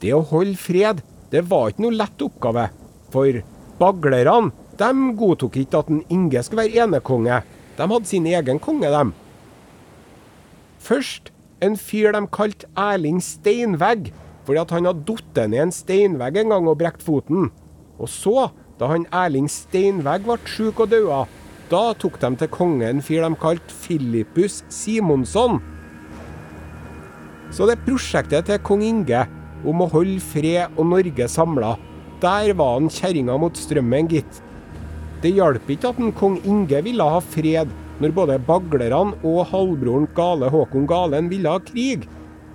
Det 0.00 0.12
å 0.16 0.20
holde 0.24 0.56
fred, 0.56 1.00
det 1.32 1.42
var 1.48 1.72
ikke 1.72 1.84
noe 1.84 1.96
lett 1.96 2.22
oppgave. 2.24 2.68
For 3.12 3.40
baglerne, 3.80 4.52
de 4.80 4.92
godtok 5.16 5.58
ikke 5.60 5.80
at 5.80 5.90
en 5.92 6.04
Inge 6.12 6.44
skulle 6.44 6.68
være 6.68 6.86
enekonge. 6.86 7.42
De 7.76 7.88
hadde 7.88 8.08
sin 8.08 8.28
egen 8.28 8.60
konge, 8.60 8.88
dem. 8.92 9.16
Først 10.80 11.28
en 11.60 11.76
fyr 11.76 12.14
de 12.16 12.22
kalte 12.32 12.68
Erling 12.78 13.20
Steinvegg, 13.22 14.10
fordi 14.46 14.60
at 14.62 14.70
han 14.72 14.88
hadde 14.88 15.04
falt 15.06 15.40
ned 15.52 15.66
en 15.66 15.74
steinvegg 15.74 16.38
en 16.40 16.54
gang 16.54 16.68
og 16.70 16.78
brekt 16.80 17.04
foten. 17.04 17.50
Og 18.00 18.08
så, 18.08 18.48
da 18.80 18.88
han 18.88 19.04
Erling 19.12 19.50
Steinvegg 19.52 20.24
ble 20.24 20.38
sjuk 20.48 20.80
og 20.80 20.88
daua, 20.94 21.26
da 21.70 21.82
tok 22.00 22.16
de 22.22 22.30
til 22.40 22.50
konge 22.50 22.88
en 22.88 23.02
fyr 23.04 23.26
de 23.26 23.36
kalte 23.38 23.76
Filippus 23.82 24.62
Simonsson. 24.72 25.60
Så 27.52 27.68
det 27.68 27.80
prosjektet 27.84 28.48
til 28.48 28.62
kong 28.64 28.82
Inge 28.86 29.26
om 29.68 29.84
å 29.84 29.90
holde 29.92 30.22
fred 30.24 30.72
og 30.78 30.88
Norge 30.94 31.28
samla, 31.28 31.74
der 32.22 32.54
var 32.56 32.78
han 32.78 32.88
kjerringa 32.92 33.36
mot 33.40 33.56
strømmen, 33.56 34.08
gitt. 34.08 34.40
Det 35.20 35.34
hjalp 35.36 35.68
ikke 35.68 35.92
at 35.92 36.00
en 36.00 36.14
kong 36.16 36.40
Inge 36.48 36.80
ville 36.86 37.04
ha 37.04 37.20
fred, 37.20 37.68
når 38.00 38.14
både 38.16 38.38
baglerne 38.48 39.18
og 39.26 39.44
halvbroren 39.50 40.08
Gale 40.16 40.48
Håkon 40.52 40.88
Galen 40.88 41.28
ville 41.32 41.52
ha 41.52 41.60
krig. 41.62 42.06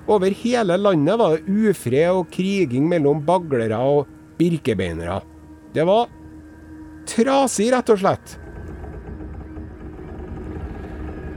Over 0.09 0.33
hele 0.37 0.77
landet 0.77 1.17
var 1.21 1.35
det 1.35 1.49
ufred 1.49 2.11
og 2.11 2.29
kriging 2.33 2.89
mellom 2.89 3.23
baglere 3.25 3.77
og 3.77 4.09
birkebeinere. 4.39 5.21
Det 5.73 5.85
var 5.87 6.09
trasig, 7.09 7.71
rett 7.73 7.89
og 7.93 8.01
slett. 8.01 8.37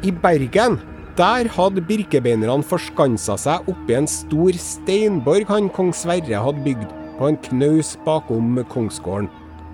I 0.06 0.12
Bergen 0.14 0.78
der 1.18 1.48
hadde 1.50 1.82
birkebeinerne 1.82 2.62
forskansa 2.62 3.34
seg 3.40 3.66
oppi 3.72 3.96
en 3.98 4.06
stor 4.06 4.54
steinborg 4.62 5.48
han 5.48 5.66
kong 5.74 5.90
Sverre 5.96 6.44
hadde 6.44 6.62
bygd 6.62 6.92
på 7.18 7.30
en 7.32 7.38
knaus 7.48 7.96
bakom 8.04 8.60
kongsgården. 8.70 9.26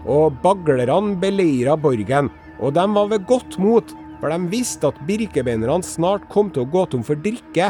Og 0.08 0.38
baglerne 0.40 1.18
beleira 1.20 1.76
borgen, 1.76 2.30
og 2.60 2.72
de 2.76 2.86
var 2.96 3.10
ved 3.12 3.26
godt 3.28 3.58
mot, 3.60 3.92
for 4.24 4.32
de 4.32 4.48
visste 4.48 4.88
at 4.88 4.96
birkebeinerne 5.04 5.84
snart 5.84 6.22
kom 6.32 6.48
til 6.48 6.62
å 6.64 6.70
gå 6.72 6.86
tom 6.88 7.02
for 7.04 7.20
drikke. 7.20 7.66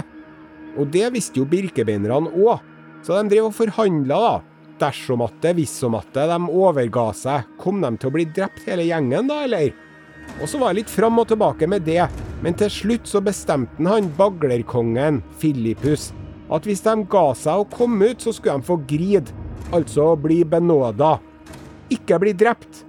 Og 0.79 0.87
det 0.95 1.09
visste 1.11 1.41
jo 1.41 1.49
birkebeinerne 1.51 2.31
òg, 2.31 2.61
så 3.03 3.17
de 3.17 3.33
drev 3.33 3.49
og 3.49 3.57
forhandla, 3.57 4.19
da. 4.23 4.69
Dersom 4.79 5.25
at 5.27 5.35
det, 5.43 5.57
hvis 5.59 5.73
som 5.83 5.97
at 5.99 6.07
det, 6.15 6.29
de 6.31 6.39
overga 6.55 7.09
seg, 7.19 7.51
kom 7.59 7.83
de 7.83 7.91
til 7.99 8.07
å 8.07 8.15
bli 8.15 8.29
drept 8.39 8.63
hele 8.71 8.87
gjengen 8.87 9.27
da, 9.33 9.41
eller? 9.49 9.75
Og 10.39 10.47
så 10.47 10.63
var 10.63 10.71
jeg 10.71 10.85
litt 10.85 10.95
fram 10.95 11.19
og 11.19 11.27
tilbake 11.33 11.67
med 11.75 11.89
det, 11.91 12.07
men 12.47 12.55
til 12.59 12.71
slutt 12.71 13.11
så 13.11 13.23
bestemte 13.27 13.91
han 13.91 14.15
baglerkongen, 14.15 15.25
Filippus, 15.43 16.13
at 16.55 16.71
hvis 16.71 16.87
de 16.87 17.01
ga 17.11 17.27
seg 17.35 17.65
og 17.65 17.75
kom 17.75 17.99
ut, 17.99 18.23
så 18.23 18.31
skulle 18.31 18.61
de 18.63 18.71
få 18.71 18.79
grid, 18.95 19.35
altså 19.75 20.13
bli 20.23 20.45
benåda. 20.47 21.17
Ikke 21.91 22.23
bli 22.23 22.39
drept. 22.47 22.85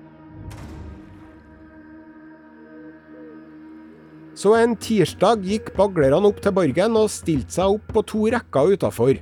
Så 4.45 4.51
en 4.53 4.75
tirsdag 4.77 5.41
gikk 5.41 5.71
baglerne 5.73 6.27
opp 6.29 6.37
til 6.37 6.53
borgen 6.53 6.97
og 6.99 7.07
stilte 7.09 7.55
seg 7.55 7.79
opp 7.79 7.87
på 7.95 8.01
to 8.05 8.19
rekker 8.29 8.75
utafor. 8.75 9.15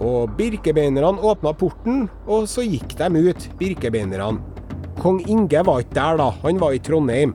Og 0.00 0.32
birkebeinerne 0.38 1.20
åpna 1.20 1.52
porten, 1.60 2.06
og 2.24 2.46
så 2.48 2.64
gikk 2.64 2.94
de 2.96 3.10
ut, 3.26 3.44
birkebeinerne. 3.60 4.40
Kong 5.02 5.20
Inge 5.28 5.60
var 5.68 5.84
ikke 5.84 5.98
der, 5.98 6.22
da, 6.22 6.30
han 6.46 6.62
var 6.62 6.78
i 6.78 6.80
Trondheim. 6.80 7.34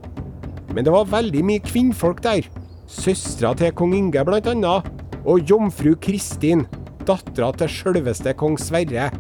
Men 0.74 0.90
det 0.90 0.96
var 0.96 1.12
veldig 1.12 1.46
mye 1.52 1.62
kvinnfolk 1.70 2.26
der. 2.26 2.50
Søstera 2.90 3.54
til 3.62 3.78
kong 3.78 3.94
Inge, 4.00 4.26
blant 4.26 4.50
annet. 4.50 4.90
Og 5.22 5.46
jomfru 5.46 5.94
Kristin, 6.02 6.66
dattera 7.06 7.52
til 7.62 7.70
sjølveste 7.78 8.34
kong 8.42 8.58
Sverre. 8.58 9.12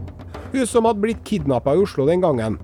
Hun 0.49 0.65
som 0.65 0.89
hadde 0.89 1.05
blitt 1.05 1.21
kidnappa 1.29 1.77
i 1.77 1.85
Oslo 1.85 2.09
den 2.09 2.25
gangen. 2.25 2.57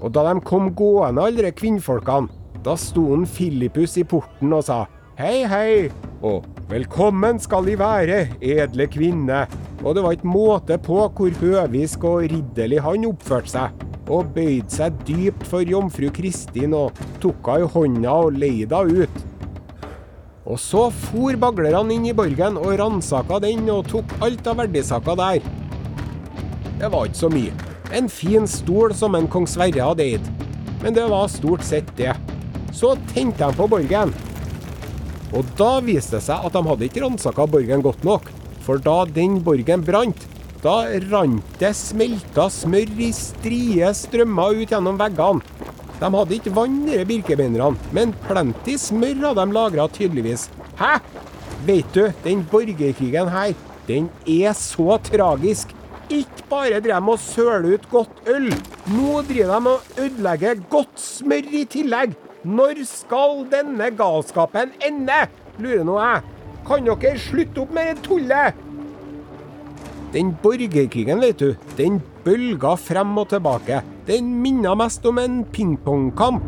Og 0.00 0.16
da 0.16 0.24
de 0.30 0.38
kom 0.48 0.72
gående, 0.72 1.28
alle 1.28 1.52
kvinnfolkene, 1.52 2.37
da 2.64 2.74
sto 2.78 3.12
en 3.14 3.26
Filippus 3.28 3.96
i 4.00 4.04
porten 4.08 4.52
og 4.54 4.64
sa 4.66 4.84
hei, 5.18 5.42
hei, 5.50 5.90
og 6.22 6.46
velkommen 6.70 7.40
skal 7.42 7.66
De 7.66 7.74
være, 7.78 8.26
edle 8.38 8.86
kvinne. 8.90 9.46
Og 9.82 9.94
det 9.94 10.02
var 10.04 10.14
ikke 10.16 10.30
måte 10.30 10.78
på 10.82 11.00
hvor 11.06 11.38
høvisk 11.40 12.06
og 12.06 12.26
ridderlig 12.30 12.82
han 12.82 13.06
oppførte 13.08 13.54
seg 13.54 13.84
og 14.08 14.30
bøyde 14.34 14.72
seg 14.72 14.94
dypt 15.06 15.42
for 15.46 15.66
jomfru 15.68 16.08
Kristin 16.14 16.74
og 16.76 16.96
tok 17.22 17.50
henne 17.50 17.66
i 17.66 17.72
hånda 17.74 18.14
og 18.24 18.38
leide 18.40 18.78
henne 18.80 19.04
ut. 19.04 19.24
Og 20.48 20.56
så 20.62 20.86
for 20.94 21.36
baglerne 21.36 21.92
inn 21.92 22.06
i 22.08 22.14
borgen 22.16 22.56
og 22.56 22.78
ransaka 22.80 23.40
den 23.44 23.68
og 23.68 23.90
tok 23.90 24.14
alt 24.24 24.48
av 24.48 24.62
verdisaker 24.62 25.18
der. 25.20 25.42
Det 26.78 26.88
var 26.94 27.10
ikke 27.10 27.20
så 27.20 27.30
mye. 27.32 27.52
En 27.92 28.08
fin 28.08 28.48
stol 28.48 28.94
som 28.96 29.16
en 29.18 29.28
kong 29.28 29.46
Sverre 29.50 29.90
hadde 29.90 30.06
eid. 30.06 30.32
Men 30.80 30.96
det 30.96 31.04
var 31.10 31.28
stort 31.28 31.66
sett 31.66 31.90
det. 31.98 32.14
Så 32.72 32.94
tente 33.12 33.44
de 33.44 33.56
på 33.56 33.68
borgen. 33.70 34.12
Og 35.36 35.44
da 35.58 35.78
viste 35.84 36.16
det 36.16 36.24
seg 36.24 36.44
at 36.46 36.56
de 36.56 36.64
hadde 36.64 36.88
ikke 36.88 37.04
ransaka 37.04 37.46
borgen 37.50 37.84
godt 37.84 38.04
nok. 38.06 38.28
For 38.64 38.80
da 38.84 39.02
den 39.08 39.38
borgen 39.44 39.84
brant, 39.84 40.26
da 40.62 40.82
rant 41.12 41.60
det 41.60 41.70
smelta 41.78 42.48
smør 42.50 42.90
i 43.00 43.12
strie 43.14 43.92
strømmer 43.94 44.58
ut 44.58 44.72
gjennom 44.72 44.98
veggene. 45.00 45.44
De 45.98 46.08
hadde 46.14 46.36
ikke 46.36 46.52
vann, 46.54 46.84
de 46.86 47.02
birkebeinerne, 47.06 47.74
men 47.94 48.12
plenty 48.28 48.76
smør 48.78 49.30
hadde 49.30 49.46
de 49.48 49.56
lagra, 49.56 49.88
tydeligvis. 49.90 50.46
Hæ? 50.78 50.98
Vet 51.66 51.90
du, 51.94 52.04
den 52.22 52.44
borgerkrigen 52.50 53.32
her, 53.34 53.56
den 53.88 54.06
er 54.26 54.54
så 54.54 54.98
tragisk 55.02 55.74
Ikke 56.08 56.44
bare 56.48 56.78
driver 56.80 57.02
de 57.02 57.12
og 57.12 57.18
søler 57.20 57.74
ut 57.74 57.90
godt 57.90 58.28
øl. 58.32 58.46
Nå 58.94 59.22
driver 59.28 59.58
de 59.58 59.72
og 59.74 59.98
ødelegger 59.98 60.62
godt 60.70 61.02
smør 61.02 61.50
i 61.52 61.66
tillegg. 61.68 62.14
Når 62.46 62.84
skal 62.86 63.40
denne 63.50 63.88
galskapen 63.98 64.70
ende? 64.86 65.24
lurer 65.58 65.82
nå 65.82 65.96
jeg. 65.98 66.20
Kan 66.68 66.86
dere 66.86 67.18
slutte 67.18 67.64
opp 67.64 67.72
med 67.74 67.88
det 67.90 68.04
tullet? 68.06 68.60
Den 70.14 70.30
borgerkrigen, 70.42 71.18
vet 71.18 71.42
du, 71.42 71.56
den 71.76 71.98
bølga 72.22 72.76
frem 72.78 73.18
og 73.18 73.32
tilbake. 73.32 73.82
Den 74.06 74.30
minna 74.38 74.76
mest 74.78 75.04
om 75.10 75.18
en 75.18 75.42
pingpongkamp. 75.50 76.46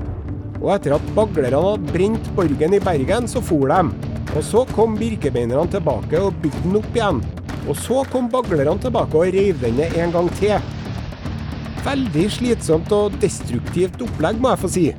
Og 0.61 0.71
etter 0.77 0.95
at 0.95 1.13
baglerne 1.17 1.59
hadde 1.67 1.93
brent 1.93 2.33
borgen 2.39 2.79
i 2.79 2.83
Bergen, 2.87 3.27
så 3.27 3.43
for 3.43 3.67
de. 3.67 3.83
Og 4.31 4.43
så 4.47 4.63
kom 4.77 4.95
birkebeinerne 4.95 5.67
tilbake 5.75 6.23
og 6.23 6.39
bygde 6.39 6.67
den 6.69 6.83
opp 6.85 6.91
igjen. 6.95 7.23
Og 7.67 7.75
så 7.77 8.05
kom 8.13 8.31
baglerne 8.31 8.79
tilbake 8.79 9.19
og 9.19 9.35
reiv 9.35 9.59
den 9.65 9.81
ned 9.81 9.99
en 9.99 10.15
gang 10.15 10.31
til. 10.39 10.61
Veldig 11.83 12.29
slitsomt 12.31 12.93
og 12.95 13.17
destruktivt 13.19 14.05
opplegg, 14.05 14.39
må 14.39 14.55
jeg 14.55 14.63
få 14.63 14.71
si. 14.71 14.93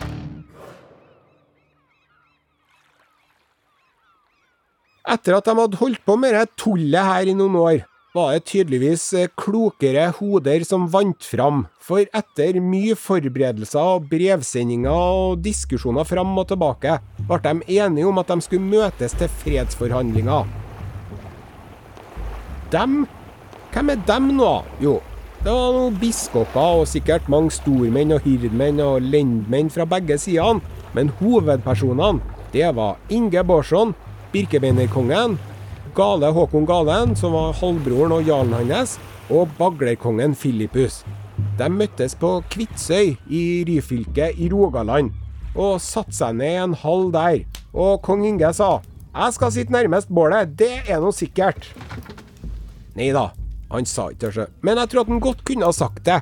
Etter 5.11 5.35
at 5.35 5.47
de 5.47 5.57
hadde 5.57 5.79
holdt 5.81 6.05
på 6.07 6.15
med 6.15 6.37
det 6.37 6.45
tullet 6.61 7.03
her 7.03 7.27
i 7.27 7.35
noen 7.35 7.57
år, 7.59 7.81
var 8.15 8.33
det 8.35 8.45
tydeligvis 8.47 9.03
eh, 9.19 9.29
klokere 9.39 10.05
hoder 10.17 10.63
som 10.67 10.85
vant 10.91 11.23
fram, 11.23 11.65
for 11.79 12.03
etter 12.15 12.59
mye 12.63 12.95
forberedelser 12.99 13.95
og 13.97 14.07
brevsendinger 14.11 14.91
og 14.91 15.39
diskusjoner 15.43 16.07
fram 16.07 16.31
og 16.39 16.47
tilbake, 16.49 16.97
ble 17.27 17.39
de 17.43 17.79
enige 17.79 18.07
om 18.07 18.19
at 18.19 18.31
de 18.31 18.43
skulle 18.43 18.67
møtes 18.67 19.15
til 19.19 19.31
fredsforhandlinger. 19.43 20.47
Dem? 22.71 23.01
Hvem 23.71 23.91
er 23.91 24.03
dem 24.07 24.29
nå? 24.37 24.53
Jo, 24.83 24.99
det 25.43 25.51
var 25.51 25.75
noen 25.75 25.95
biskoper 25.99 26.83
og 26.83 26.87
sikkert 26.91 27.27
mange 27.31 27.51
stormenn 27.55 28.15
og 28.15 28.23
hirdmenn 28.27 28.79
og 28.83 29.03
lendmenn 29.03 29.71
fra 29.71 29.87
begge 29.87 30.19
sidene, 30.23 30.63
men 30.95 31.11
hovedpersonene, 31.19 32.23
det 32.51 32.71
var 32.75 32.99
Inge 33.11 33.43
Borsson, 33.47 33.95
Birkebeinerkongen, 34.31 35.38
Gale 35.95 36.29
Håkon 36.31 36.65
Galen, 36.65 37.15
som 37.19 37.33
var 37.35 37.55
halvbroren 37.59 38.13
og 38.15 38.27
jarlen 38.27 38.55
hans, 38.55 38.95
og 39.31 39.51
baglerkongen 39.57 40.35
Filippus. 40.35 41.01
De 41.59 41.67
møttes 41.71 42.15
på 42.19 42.38
Kvitsøy 42.51 43.17
i 43.27 43.43
Ryfylke 43.67 44.31
i 44.31 44.47
Rogaland, 44.51 45.11
og 45.51 45.81
satte 45.83 46.15
seg 46.15 46.38
ned 46.39 46.53
i 46.53 46.61
en 46.63 46.77
hall 46.83 47.09
der. 47.11 47.43
Og 47.73 48.01
kong 48.03 48.25
Inge 48.27 48.53
sa 48.53 48.79
'Jeg 49.11 49.33
skal 49.33 49.51
sitte 49.51 49.73
nærmest 49.73 50.07
bålet, 50.07 50.55
det 50.55 50.88
er 50.88 51.00
nå 51.00 51.11
sikkert'. 51.11 51.67
Nei 52.95 53.11
da, 53.11 53.31
han 53.69 53.85
sa 53.85 54.09
ikke 54.09 54.31
det, 54.31 54.47
men 54.61 54.77
jeg 54.77 54.89
tror 54.89 55.01
at 55.01 55.07
han 55.07 55.19
godt 55.19 55.43
kunne 55.43 55.65
ha 55.65 55.71
sagt 55.71 56.03
det. 56.05 56.21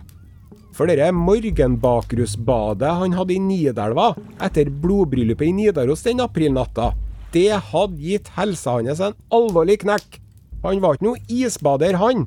For 0.73 0.87
det 0.87 1.13
morgenbakrusbadet 1.13 2.91
han 3.01 3.13
hadde 3.13 3.33
i 3.33 3.39
Nidelva 3.39 4.15
etter 4.41 4.69
blodbryllupet 4.69 5.47
i 5.47 5.51
Nidaros 5.51 6.03
den 6.03 6.19
aprilnatta, 6.19 6.93
det 7.33 7.61
hadde 7.71 8.01
gitt 8.01 8.31
helsa 8.35 8.77
hans 8.79 9.01
en 9.03 9.17
alvorlig 9.33 9.79
knekk. 9.83 10.19
Han 10.63 10.81
var 10.83 10.97
ikke 10.97 11.07
noe 11.07 11.23
isbader, 11.31 11.95
han. 11.99 12.25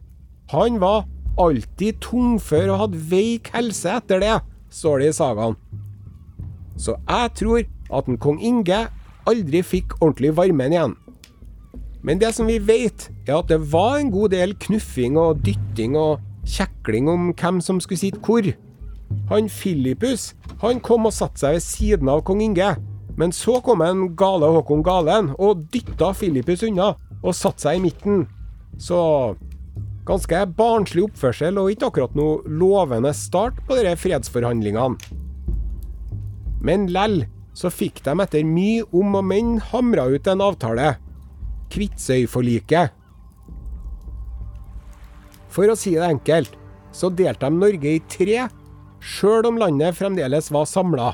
Han 0.53 0.81
var 0.81 1.05
alltid 1.41 2.01
tungfør 2.05 2.73
og 2.73 2.81
hadde 2.85 3.05
veik 3.11 3.51
helse 3.55 3.93
etter 3.93 4.23
det, 4.23 4.35
står 4.73 5.03
det 5.03 5.13
i 5.13 5.17
sagaen. 5.17 5.57
Så 6.77 6.97
jeg 7.09 7.33
tror 7.39 7.63
at 7.93 8.09
en 8.09 8.19
kong 8.21 8.41
Inge 8.43 8.87
aldri 9.29 9.63
fikk 9.63 9.97
ordentlig 10.01 10.33
varmen 10.37 10.75
igjen. 10.75 10.97
Men 12.03 12.19
det 12.19 12.33
som 12.35 12.49
vi 12.51 12.59
vet, 12.59 13.11
er 13.29 13.39
at 13.39 13.51
det 13.53 13.61
var 13.73 14.01
en 14.01 14.11
god 14.11 14.33
del 14.35 14.57
knuffing 14.59 15.19
og 15.21 15.45
dytting 15.47 15.95
og 15.99 16.23
kjekling 16.49 17.09
om 17.11 17.31
hvem 17.39 17.61
som 17.63 17.79
skulle 17.81 18.01
sitte 18.01 18.23
hvor. 18.25 18.49
Han 19.31 19.49
Filippus 19.53 20.33
han 20.63 20.81
kom 20.83 21.07
og 21.07 21.15
satte 21.15 21.43
seg 21.43 21.57
ved 21.57 21.65
siden 21.65 22.11
av 22.11 22.25
kong 22.27 22.43
Inge. 22.43 22.75
Men 23.17 23.33
så 23.33 23.59
kom 23.65 23.83
en 23.85 24.07
gale 24.17 24.49
Håkon 24.55 24.85
Galen 24.87 25.33
og 25.37 25.67
dytta 25.73 26.13
Filippus 26.17 26.65
unna, 26.67 26.93
og 27.23 27.37
satte 27.37 27.67
seg 27.67 27.79
i 27.79 27.85
midten. 27.85 28.25
Så 28.81 28.99
ganske 30.09 30.41
barnslig 30.59 31.05
oppførsel 31.07 31.61
og 31.61 31.71
ikke 31.75 31.91
akkurat 31.91 32.17
noe 32.19 32.41
lovende 32.49 33.13
start 33.15 33.61
på 33.69 33.79
disse 33.79 34.01
fredsforhandlingene. 34.03 34.97
Men 36.63 36.89
lell 36.95 37.25
så 37.59 37.71
fikk 37.71 38.01
de 38.07 38.15
etter 38.25 38.47
mye 38.49 38.87
om 38.97 39.19
og 39.19 39.27
men 39.29 39.57
hamra 39.73 40.07
ut 40.09 40.29
en 40.31 40.45
avtale. 40.45 40.95
Kvitsøyforliket. 41.73 42.95
For 45.53 45.69
å 45.69 45.77
si 45.77 45.93
det 45.99 46.09
enkelt, 46.09 46.55
så 46.97 47.11
delte 47.13 47.49
de 47.49 47.59
Norge 47.61 47.97
i 47.97 48.01
tre, 48.09 48.47
sjøl 49.05 49.49
om 49.49 49.59
landet 49.61 49.99
fremdeles 49.99 50.49
var 50.53 50.65
samla. 50.69 51.13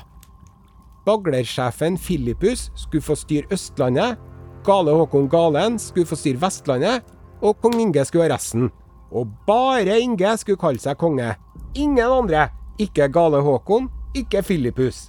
Baglersjefen 1.05 1.97
Filippus 1.97 2.69
skulle 2.75 3.05
få 3.05 3.15
styre 3.17 3.49
Østlandet, 3.53 4.17
Gale 4.65 4.91
Håkon 4.91 5.29
Galen 5.29 5.79
skulle 5.79 6.07
få 6.09 6.17
styre 6.19 6.41
Vestlandet, 6.41 7.05
og 7.41 7.61
kong 7.63 7.77
Inge 7.79 8.03
skulle 8.05 8.27
ha 8.27 8.35
resten. 8.35 8.67
Og 9.11 9.29
bare 9.47 9.99
Inge 10.03 10.35
skulle 10.37 10.59
kalle 10.59 10.81
seg 10.81 10.99
konge. 10.99 11.31
Ingen 11.75 12.03
andre. 12.05 12.49
Ikke 12.79 13.07
Gale 13.11 13.41
Håkon, 13.43 13.89
ikke 14.15 14.43
Filippus. 14.43 15.07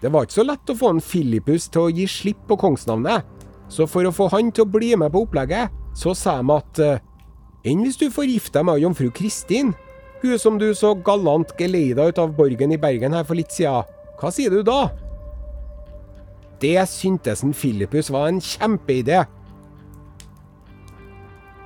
Det 0.00 0.12
var 0.14 0.26
ikke 0.26 0.38
så 0.38 0.46
lett 0.46 0.70
å 0.70 0.78
få 0.78 0.92
en 0.94 1.02
Filippus 1.02 1.66
til 1.74 1.88
å 1.88 1.90
gi 1.90 2.06
slipp 2.06 2.44
på 2.46 2.58
kongsnavnet, 2.60 3.26
så 3.68 3.86
for 3.90 4.06
å 4.06 4.14
få 4.14 4.28
han 4.32 4.52
til 4.54 4.64
å 4.64 4.70
bli 4.70 4.92
med 4.96 5.10
på 5.12 5.24
opplegget, 5.26 5.74
så 5.98 6.14
sa 6.14 6.36
de 6.38 6.54
at 6.54 6.80
eh, 6.84 7.00
enn 7.66 7.82
hvis 7.82 7.98
du 7.98 8.06
får 8.14 8.30
gifte 8.30 8.60
deg 8.60 8.68
med 8.68 8.82
jomfru 8.84 9.08
Kristin, 9.14 9.74
hun 10.22 10.38
som 10.40 10.58
du 10.58 10.70
så 10.74 10.94
galant 11.06 11.52
geleida 11.58 12.08
ut 12.08 12.18
av 12.18 12.34
borgen 12.36 12.72
i 12.74 12.80
Bergen 12.80 13.14
her 13.14 13.26
for 13.26 13.38
litt 13.38 13.52
siden. 13.54 13.86
Hva 14.18 14.32
sier 14.34 14.50
du 14.50 14.64
da? 14.66 14.88
Det 16.58 16.78
syntes 16.90 17.44
en 17.46 17.54
Filippus 17.54 18.10
var 18.10 18.30
en 18.30 18.40
kjempeidé. 18.42 19.22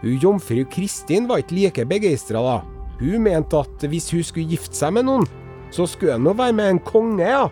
Hun 0.02 0.18
jomfru 0.20 0.64
Kristin 0.68 1.28
var 1.30 1.40
ikke 1.40 1.56
like 1.56 1.86
begeistra, 1.88 2.42
da. 2.42 2.58
Hun 3.00 3.24
mente 3.24 3.62
at 3.62 3.86
hvis 3.88 4.10
hun 4.12 4.24
skulle 4.26 4.52
gifte 4.52 4.76
seg 4.76 4.92
med 4.98 5.06
noen, 5.08 5.24
så 5.72 5.86
skulle 5.88 6.18
hun 6.18 6.26
nå 6.26 6.36
være 6.36 6.56
med 6.58 6.74
en 6.74 6.82
konge, 6.84 7.24
ja. 7.24 7.46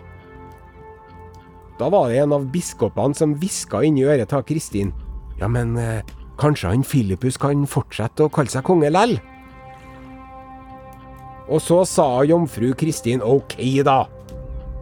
Da 1.79 1.89
var 1.89 2.11
det 2.11 2.19
en 2.21 2.35
av 2.37 2.45
biskopene 2.53 3.17
som 3.17 3.33
hviska 3.41 3.81
inn 3.87 3.97
i 3.97 4.05
øret 4.05 4.29
til 4.29 4.45
Kristin. 4.45 4.91
Ja, 5.39 5.49
men 5.49 5.73
eh, 5.81 6.05
kanskje 6.37 6.75
han 6.75 6.85
Filippus 6.85 7.39
kan 7.41 7.65
fortsette 7.65 8.27
å 8.27 8.33
kalle 8.33 8.53
seg 8.53 8.67
konge 8.67 8.91
lell? 8.93 9.17
Og 11.51 11.59
så 11.59 11.81
sa 11.87 12.07
jomfru 12.23 12.71
Kristin 12.79 13.23
OK, 13.23 13.57
da. 13.83 14.05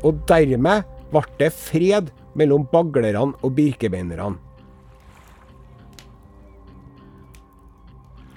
Og 0.06 0.22
dermed 0.30 0.86
ble 1.10 1.24
det 1.40 1.50
fred 1.56 2.12
mellom 2.38 2.68
baglerne 2.72 3.34
og 3.42 3.56
birkebeinerne. 3.58 4.38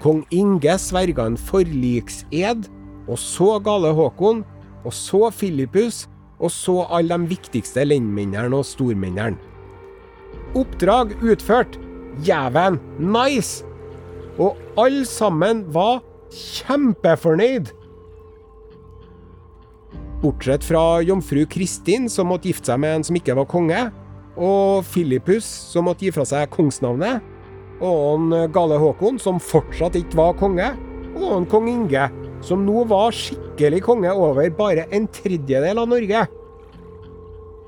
Kong 0.03 0.25
Inge 0.35 0.73
sverga 0.81 1.29
en 1.29 1.37
forliksed, 1.39 2.65
og 3.07 3.19
så 3.19 3.53
Gale 3.63 3.93
Håkon, 3.95 4.41
og 4.83 4.91
så 4.91 5.29
Filippus, 5.31 6.09
og 6.43 6.51
så 6.51 6.81
alle 6.91 7.15
de 7.15 7.29
viktigste 7.37 7.85
lendmennene 7.87 8.57
og 8.57 8.65
stormennene. 8.67 9.39
Oppdrag 10.59 11.13
utført. 11.23 11.79
Jæven, 12.27 12.81
nice! 12.99 13.63
Og 14.37 14.57
alle 14.77 15.05
sammen 15.05 15.63
var 15.73 16.01
kjempefornøyd. 16.33 17.71
Bortsett 20.23 20.63
fra 20.63 21.01
jomfru 21.03 21.43
Kristin, 21.51 22.07
som 22.09 22.29
måtte 22.31 22.47
gifte 22.47 22.71
seg 22.71 22.79
med 22.79 22.95
en 22.95 23.03
som 23.03 23.17
ikke 23.19 23.35
var 23.35 23.47
konge, 23.51 23.79
og 24.39 24.85
Filippus, 24.87 25.43
som 25.43 25.89
måtte 25.89 26.07
gi 26.07 26.13
fra 26.15 26.23
seg 26.25 26.47
kongsnavnet, 26.53 27.19
og 27.83 27.97
en 28.13 28.51
Gale 28.55 28.77
Håkon, 28.79 29.19
som 29.19 29.41
fortsatt 29.43 29.97
ikke 29.99 30.15
var 30.21 30.37
konge, 30.39 30.69
og 31.17 31.27
en 31.35 31.47
kong 31.51 31.67
Inge, 31.67 32.07
som 32.43 32.63
nå 32.63 32.85
var 32.87 33.11
skikkelig 33.15 33.81
konge 33.83 34.13
over 34.15 34.47
bare 34.55 34.87
en 34.95 35.09
tredjedel 35.11 35.81
av 35.81 35.91
Norge. 35.91 36.23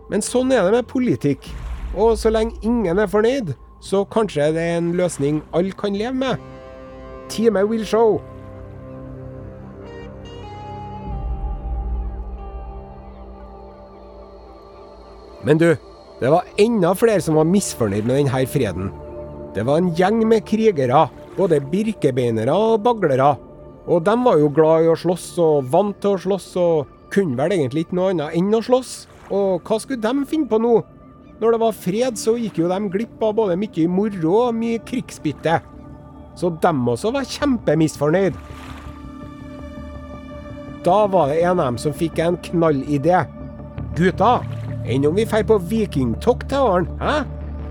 Men 0.07 0.23
sånn 0.23 0.53
er 0.55 0.63
det 0.63 0.77
med 0.77 0.87
politikk, 0.87 1.49
og 1.91 2.15
så 2.21 2.31
lenge 2.31 2.55
ingen 2.63 3.03
er 3.03 3.11
fornøyd, 3.11 3.51
så 3.83 4.05
kanskje 4.07 4.53
det 4.55 4.63
er 4.63 4.79
en 4.79 4.93
løsning 4.95 5.43
alle 5.51 5.75
kan 5.75 5.97
leve 5.97 6.15
med. 6.23 6.39
Time 7.29 7.65
will 7.67 7.83
show. 7.83 8.21
Men 15.45 15.61
du, 15.61 15.69
det 16.19 16.31
var 16.33 16.47
enda 16.57 16.93
flere 16.97 17.21
som 17.21 17.37
var 17.37 17.49
misfornøyd 17.49 18.07
med 18.07 18.17
denne 18.17 18.45
freden. 18.49 18.89
Det 19.55 19.63
var 19.67 19.79
en 19.79 19.91
gjeng 19.95 20.23
med 20.27 20.45
krigere, 20.47 21.05
både 21.37 21.61
birkebeinere 21.71 22.53
og 22.53 22.81
baglere. 22.83 23.35
Og 23.85 24.01
de 24.03 24.15
var 24.25 24.39
jo 24.41 24.49
glad 24.49 24.85
i 24.85 24.89
å 24.89 24.97
slåss 24.97 25.27
og 25.43 25.69
vant 25.71 25.97
til 26.01 26.15
å 26.15 26.21
slåss 26.23 26.49
og 26.59 26.91
kunne 27.13 27.37
vel 27.37 27.53
egentlig 27.55 27.85
ikke 27.85 27.99
noe 27.99 28.11
annet 28.15 28.35
enn 28.35 28.57
å 28.57 28.63
slåss. 28.65 28.95
Og 29.29 29.61
hva 29.65 29.79
skulle 29.81 30.01
de 30.01 30.25
finne 30.29 30.49
på 30.49 30.59
nå? 30.61 30.79
Når 31.39 31.51
det 31.51 31.61
var 31.61 31.77
fred, 31.77 32.17
så 32.17 32.37
gikk 32.39 32.61
jo 32.61 32.71
de 32.71 32.79
glipp 32.91 33.23
av 33.23 33.35
både 33.37 33.57
mye 33.59 33.87
moro 33.91 34.35
og 34.47 34.55
mye 34.55 34.81
krigsbytte. 34.87 35.61
så 36.35 36.49
dem 36.61 36.87
også 36.91 37.13
var 37.15 37.23
kjempemisfornøyd. 37.23 38.35
Da 40.83 40.97
var 41.07 41.29
det 41.31 41.41
en 41.43 41.59
av 41.59 41.65
dem 41.65 41.77
som 41.79 41.93
fikk 41.95 42.19
en 42.19 42.37
knallidé. 42.37 43.23
Gutta, 43.95 44.41
enn 44.87 45.05
om 45.09 45.17
vi 45.17 45.25
drar 45.25 45.45
på 45.49 45.57
vikingtokt 45.71 46.47
til 46.51 46.63
våren? 46.65 46.87
Hæ? 47.01 47.17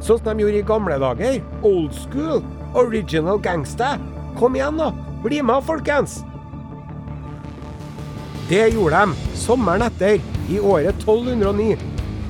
Sånn 0.05 0.21
som 0.21 0.35
de 0.35 0.45
gjorde 0.45 0.61
i 0.61 0.67
gamle 0.69 0.99
dager. 1.01 1.41
Old 1.65 1.95
school. 1.97 2.43
Original 2.75 3.39
gangster. 3.41 4.01
Kom 4.39 4.59
igjen, 4.59 4.81
da. 4.81 4.91
Bli 5.25 5.41
med, 5.43 5.63
folkens. 5.65 6.19
Det 8.51 8.67
gjorde 8.75 9.07
de 9.07 9.39
sommeren 9.41 9.87
etter, 9.87 10.19
i 10.53 10.59
året 10.61 10.99
1209. 11.01 11.79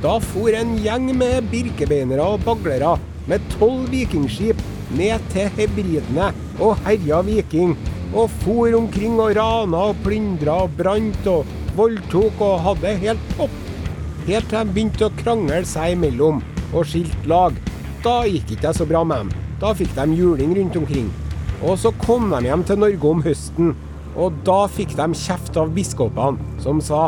Da 0.04 0.18
for 0.22 0.54
en 0.54 0.76
gjeng 0.78 1.08
med 1.16 1.48
birkebeinere 1.50 2.22
og 2.36 2.44
baglere 2.46 2.92
med 3.26 3.42
tolv 3.56 3.88
vikingskip 3.90 4.60
ned 4.94 5.24
til 5.32 5.50
hebridene 5.56 6.28
og 6.62 6.76
herja 6.84 7.22
viking, 7.26 7.74
og 8.14 8.30
for 8.44 8.76
omkring 8.78 9.16
og 9.18 9.34
rana 9.40 9.88
og 9.90 10.02
plyndra 10.04 10.60
og 10.68 10.76
brant 10.78 11.30
og 11.30 11.48
voldtok 11.74 12.42
og 12.44 12.60
hadde 12.68 12.98
helt 13.02 13.30
topp. 13.34 13.63
Helt 14.24 14.48
til 14.48 14.56
de 14.56 14.72
begynte 14.72 15.04
å 15.04 15.14
krangle 15.18 15.60
seg 15.68 15.98
imellom 15.98 16.38
og 16.72 16.86
skilte 16.88 17.28
lag. 17.28 17.56
Da 18.04 18.22
gikk 18.24 18.54
ikke 18.54 18.68
det 18.70 18.72
så 18.78 18.86
bra 18.88 19.02
med 19.04 19.24
dem. 19.24 19.32
Da 19.60 19.74
fikk 19.76 19.92
de 19.96 20.16
juling 20.16 20.54
rundt 20.56 20.78
omkring. 20.80 21.10
Og 21.64 21.76
så 21.80 21.92
kom 22.00 22.30
de 22.32 22.40
hjem 22.46 22.64
til 22.64 22.80
Norge 22.80 23.10
om 23.10 23.20
høsten, 23.24 23.74
og 24.16 24.40
da 24.46 24.64
fikk 24.70 24.94
de 24.96 25.06
kjeft 25.18 25.56
av 25.60 25.72
biskopene, 25.76 26.40
som 26.62 26.80
sa 26.84 27.06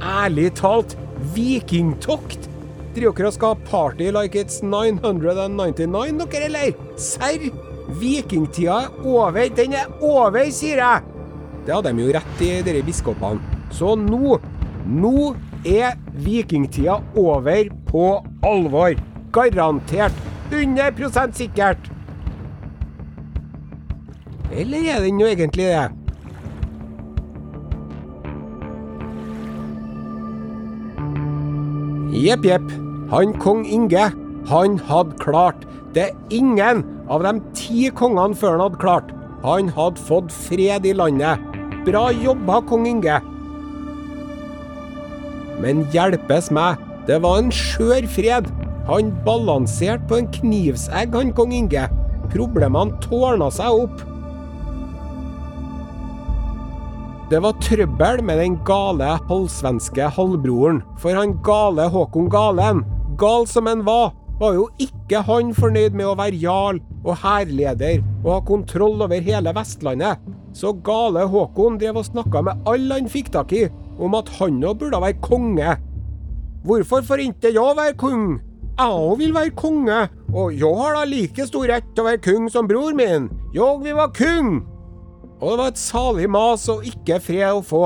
ærlig 0.00 0.50
talt, 0.60 0.96
vikingtokt? 1.36 2.48
Driver 2.94 3.16
dere 3.18 3.30
og 3.30 3.36
skal 3.36 3.54
ha 3.54 3.68
party 3.68 4.10
like 4.14 4.38
it's 4.38 4.60
999, 4.64 6.24
dere, 6.24 6.48
eller? 6.48 6.76
Serr? 7.00 7.48
Vikingtida 8.00 8.86
er 8.86 9.02
over. 9.04 9.48
Den 9.52 9.74
er 9.76 9.90
over, 10.00 10.46
sier 10.54 10.80
jeg! 10.80 11.02
Det 11.66 11.74
hadde 11.74 11.92
de 11.92 12.06
jo 12.06 12.14
rett 12.16 12.44
i, 12.44 12.52
dere 12.64 12.84
biskopene. 12.86 13.58
Så 13.74 13.92
nå, 13.98 14.38
nå 14.88 15.18
er 15.64 15.96
vikingtida 16.24 17.00
over 17.16 17.68
på 17.88 18.06
alvor. 18.44 18.94
Garantert. 19.32 20.12
100 20.50 21.32
sikkert. 21.32 21.90
Eller 24.52 24.94
er 24.94 25.00
den 25.02 25.18
jo 25.20 25.26
egentlig 25.26 25.64
det? 25.66 25.90
Jepp, 32.14 32.44
jepp. 32.46 32.70
Han 33.10 33.34
kong 33.42 33.64
Inge, 33.66 34.12
han 34.46 34.78
hadde 34.78 35.18
klart 35.18 35.66
det 35.94 36.12
ingen 36.30 36.82
av 37.10 37.22
de 37.26 37.34
ti 37.54 37.90
kongene 37.94 38.36
før 38.38 38.56
han 38.56 38.64
hadde 38.68 38.82
klart. 38.82 39.12
Han 39.44 39.68
hadde 39.74 40.02
fått 40.06 40.32
fred 40.32 40.86
i 40.86 40.94
landet. 40.96 41.42
Bra 41.84 42.08
jobba, 42.14 42.60
kong 42.68 42.86
Inge. 42.88 43.18
Men 45.64 45.86
hjelpes 45.94 46.50
meg, 46.52 46.80
det 47.08 47.22
var 47.24 47.40
en 47.40 47.52
skjør 47.52 48.04
fred. 48.12 48.48
Han 48.84 49.12
balanserte 49.24 50.04
på 50.10 50.18
en 50.20 50.26
knivsegg, 50.34 51.14
han 51.16 51.32
kong 51.36 51.54
Inge. 51.56 51.86
Problemene 52.32 52.98
tårna 53.04 53.48
seg 53.54 53.84
opp. 53.86 54.02
Det 57.32 57.40
var 57.40 57.56
trøbbel 57.64 58.20
med 58.28 58.42
den 58.42 58.58
gale 58.68 59.14
halvsvenske 59.30 60.10
halvbroren, 60.12 60.82
for 61.00 61.16
han 61.16 61.32
gale 61.46 61.88
Håkon 61.88 62.28
Galen, 62.28 62.82
gal 63.16 63.48
som 63.48 63.70
han 63.70 63.86
var, 63.86 64.12
var 64.36 64.58
jo 64.58 64.66
ikke 64.82 65.22
han 65.24 65.54
fornøyd 65.56 65.96
med 65.96 66.10
å 66.10 66.18
være 66.18 66.42
jarl 66.42 66.82
og 67.04 67.16
hærleder 67.22 68.02
og 68.24 68.28
ha 68.34 68.38
kontroll 68.44 69.06
over 69.06 69.24
hele 69.24 69.54
Vestlandet. 69.56 70.20
Så 70.52 70.74
gale 70.84 71.24
Håkon 71.32 71.80
drev 71.80 72.02
og 72.02 72.10
snakka 72.10 72.44
med 72.44 72.68
alle 72.68 73.00
han 73.00 73.08
fikk 73.10 73.32
tak 73.32 73.56
i, 73.56 73.64
om 73.98 74.16
at 74.18 74.28
han 74.38 74.62
òg 74.64 74.80
burde 74.80 75.00
være 75.02 75.20
konge. 75.24 75.76
Hvorfor 76.64 77.04
får 77.04 77.22
ikke 77.28 77.54
jeg 77.54 77.78
være 77.78 77.96
konge? 78.00 78.40
Jeg 78.74 78.90
òg 78.90 79.18
vil 79.20 79.34
være 79.34 79.54
konge, 79.54 79.98
og 80.34 80.54
jeg 80.58 80.78
har 80.80 80.96
da 80.96 81.04
like 81.06 81.46
stor 81.46 81.68
rett 81.70 81.90
til 81.94 82.02
å 82.02 82.08
være 82.08 82.22
konge 82.24 82.50
som 82.50 82.66
bror 82.66 82.96
min. 82.98 83.28
Jeg 83.54 83.82
vil 83.84 83.98
være 84.00 84.16
konge. 84.18 84.62
Og 85.40 85.50
det 85.50 85.58
var 85.60 85.70
et 85.70 85.78
salig 85.78 86.26
mas 86.30 86.64
og 86.72 86.86
ikke 86.88 87.20
fred 87.22 87.58
å 87.58 87.62
få. 87.62 87.84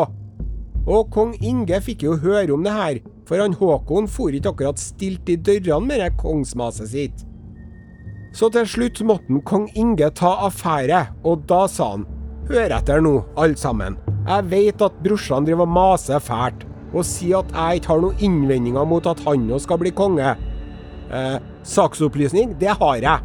Og 0.89 1.11
kong 1.13 1.35
Inge 1.45 1.81
fikk 1.85 2.07
jo 2.07 2.17
høre 2.23 2.55
om 2.55 2.65
det 2.65 2.73
her, 2.73 3.01
for 3.29 3.43
han 3.43 3.57
Håkon 3.59 4.09
for 4.09 4.33
ikke 4.33 4.55
akkurat 4.55 4.81
stilt 4.81 5.29
i 5.29 5.37
dørene 5.37 5.85
med 5.91 6.01
det 6.01 6.13
kongsmaset 6.21 6.93
sitt. 6.95 7.25
Så 8.33 8.49
til 8.55 8.69
slutt 8.69 9.03
måtte 9.05 9.43
kong 9.49 9.69
Inge 9.77 10.09
ta 10.17 10.39
affære, 10.47 11.09
og 11.25 11.45
da 11.51 11.67
sa 11.69 11.93
han 11.97 12.09
Hør 12.49 12.73
etter 12.79 13.03
nå, 13.05 13.19
alle 13.37 13.61
sammen. 13.61 13.99
Jeg 14.29 14.45
vet 14.51 14.83
at 14.85 14.99
brorsan 15.01 15.47
driver 15.49 15.65
og 15.65 15.73
maser 15.73 16.21
fælt, 16.21 16.67
og 16.93 17.05
sier 17.07 17.41
at 17.41 17.55
jeg 17.55 17.81
ikke 17.81 17.93
har 17.95 18.03
noen 18.03 18.25
innvendinger 18.25 18.85
mot 18.89 19.07
at 19.09 19.23
han 19.25 19.47
nå 19.49 19.61
skal 19.65 19.81
bli 19.81 19.93
konge. 19.97 20.35
Eh, 21.09 21.39
saksopplysning, 21.65 22.53
det 22.61 22.75
har 22.77 23.01
jeg. 23.01 23.25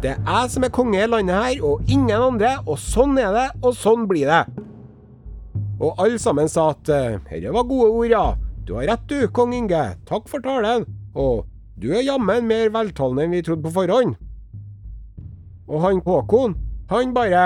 Det 0.00 0.14
er 0.14 0.22
jeg 0.24 0.52
som 0.54 0.64
er 0.64 0.72
konge 0.72 1.02
i 1.02 1.10
landet 1.10 1.36
her, 1.36 1.60
og 1.66 1.84
ingen 1.90 2.16
andre, 2.16 2.56
og 2.64 2.80
sånn 2.80 3.18
er 3.20 3.36
det, 3.36 3.46
og 3.60 3.76
sånn 3.76 4.08
blir 4.08 4.30
det. 4.30 4.64
Og 5.78 6.00
alle 6.00 6.18
sammen 6.22 6.48
sa 6.50 6.70
at 6.72 6.88
herre 7.28 7.52
var 7.54 7.68
gode 7.68 7.90
ord, 7.92 8.10
ja. 8.10 8.26
Du 8.68 8.74
har 8.76 8.88
rett 8.90 9.04
du, 9.08 9.22
kong 9.32 9.54
Inge. 9.56 9.82
Takk 10.08 10.26
for 10.28 10.44
talen. 10.44 10.82
Og 11.16 11.46
du 11.80 11.88
er 11.94 12.04
jammen 12.04 12.44
mer 12.48 12.68
veltalende 12.74 13.24
enn 13.24 13.32
vi 13.32 13.44
trodde 13.46 13.64
på 13.64 13.72
forhånd. 13.76 14.16
Og 15.68 15.80
han 15.84 16.02
Håkon, 16.04 16.56
han 16.90 17.14
bare 17.16 17.44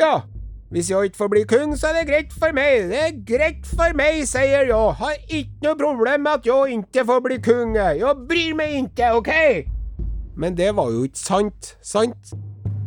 Ja, 0.00 0.22
hvis 0.70 0.90
jeg 0.90 1.08
ikke 1.08 1.16
får 1.16 1.28
bli 1.32 1.42
kung, 1.48 1.70
så 1.78 1.88
er 1.88 1.98
det 1.98 2.08
greit 2.10 2.32
for 2.36 2.52
meg. 2.52 2.90
Det 2.90 2.98
er 3.00 3.14
greit 3.28 3.68
for 3.70 3.94
meg, 3.96 4.20
sier 4.28 4.68
jeg. 4.68 4.94
Har 5.00 5.14
ikke 5.24 5.64
noe 5.64 5.78
problem 5.80 6.26
med 6.26 6.32
at 6.40 6.48
jeg 6.48 6.80
ikke 6.80 7.04
får 7.08 7.22
bli 7.24 7.38
kung. 7.44 7.76
Jeg 7.76 8.16
bryr 8.28 8.56
meg 8.58 8.74
ikke, 8.82 9.12
OK? 9.16 9.32
Men 10.36 10.58
det 10.58 10.74
var 10.76 10.92
jo 10.92 11.06
ikke 11.08 11.18
sant, 11.18 11.72
sant? 11.82 12.34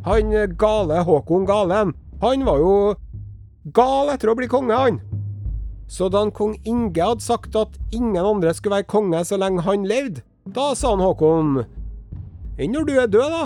Han 0.06 0.32
gale 0.58 1.02
Håkon 1.06 1.46
Galen, 1.46 1.94
han 2.22 2.46
var 2.46 2.62
jo 2.62 2.76
gal 3.76 4.14
etter 4.14 4.32
å 4.32 4.38
bli 4.38 4.48
konge, 4.50 4.78
han. 4.78 5.02
Så 5.92 6.08
da 6.10 6.24
kong 6.32 6.56
Inge 6.64 7.02
hadde 7.02 7.26
sagt 7.26 7.58
at 7.60 7.76
ingen 7.92 8.22
andre 8.24 8.54
skulle 8.56 8.80
være 8.80 8.90
konge 8.90 9.26
så 9.28 9.38
lenge 9.38 9.66
han 9.66 9.84
levde, 9.90 10.24
da 10.46 10.72
sa 10.78 10.94
han 10.96 11.04
Håkon 11.04 11.66
Enn 12.62 12.74
når 12.74 12.88
du 12.88 12.94
er 13.00 13.10
død, 13.12 13.34
da? 13.34 13.44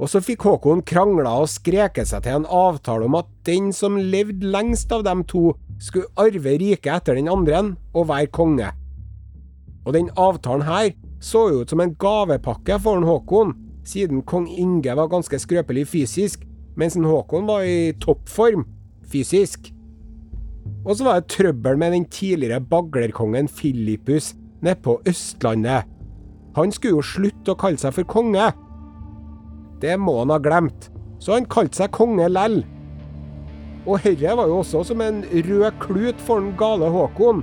Og 0.00 0.08
så 0.08 0.22
fikk 0.24 0.46
Håkon 0.48 0.80
krangla 0.88 1.34
og 1.42 1.50
skreket 1.52 2.08
seg 2.08 2.24
til 2.24 2.38
en 2.38 2.46
avtale 2.48 3.04
om 3.04 3.18
at 3.18 3.28
den 3.44 3.68
som 3.76 3.98
levde 4.00 4.48
lengst 4.48 4.92
av 4.96 5.04
dem 5.04 5.26
to, 5.28 5.50
skulle 5.80 6.08
arve 6.20 6.56
riket 6.60 6.92
etter 6.92 7.16
den 7.16 7.28
andre 7.32 7.60
og 7.96 8.08
være 8.08 8.32
konge. 8.32 8.70
Og 9.84 9.94
den 9.96 10.10
avtalen 10.20 10.64
her 10.66 10.90
så 11.24 11.46
jo 11.50 11.62
ut 11.62 11.72
som 11.72 11.82
en 11.84 11.94
gavepakke 12.00 12.78
for 12.80 13.04
Håkon, 13.04 13.52
siden 13.84 14.22
kong 14.28 14.48
Inge 14.48 14.96
var 14.96 15.10
ganske 15.12 15.40
skrøpelig 15.40 15.86
fysisk, 15.92 16.44
mens 16.80 16.96
en 16.96 17.08
Håkon 17.08 17.48
var 17.48 17.64
i 17.68 17.92
toppform 18.00 18.64
fysisk. 19.10 19.68
Og 20.84 20.96
så 20.96 21.04
var 21.04 21.20
det 21.20 21.32
trøbbel 21.32 21.76
med 21.80 21.92
den 21.92 22.08
tidligere 22.08 22.60
baglerkongen 22.60 23.48
Filippus 23.52 24.34
nede 24.62 24.80
på 24.84 24.96
Østlandet. 25.08 25.88
Han 26.56 26.72
skulle 26.72 26.98
jo 26.98 27.04
slutte 27.04 27.52
å 27.52 27.60
kalle 27.60 27.80
seg 27.80 27.94
for 27.96 28.08
konge. 28.08 28.48
Det 29.80 29.96
må 29.96 30.18
han 30.20 30.32
ha 30.34 30.38
glemt, 30.42 30.90
så 31.22 31.38
han 31.38 31.48
kalte 31.50 31.80
seg 31.80 31.94
konge 31.96 32.28
lell. 32.28 32.60
Og 33.88 34.02
herre 34.04 34.36
var 34.36 34.50
jo 34.50 34.60
også 34.60 34.82
som 34.90 35.00
en 35.00 35.22
rød 35.32 35.70
klut 35.80 36.20
for 36.20 36.42
den 36.42 36.52
gale 36.60 36.90
Håkon. 36.92 37.40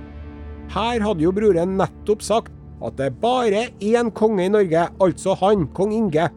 Her 0.73 1.01
hadde 1.01 1.25
jo 1.25 1.33
broren 1.33 1.77
nettopp 1.79 2.21
sagt 2.25 2.53
at 2.85 2.97
det 2.99 3.07
er 3.09 3.17
bare 3.23 3.63
én 3.81 4.11
konge 4.13 4.45
i 4.45 4.51
Norge, 4.53 4.85
altså 5.01 5.33
han, 5.41 5.65
kong 5.73 5.95
Inge. 5.95 6.27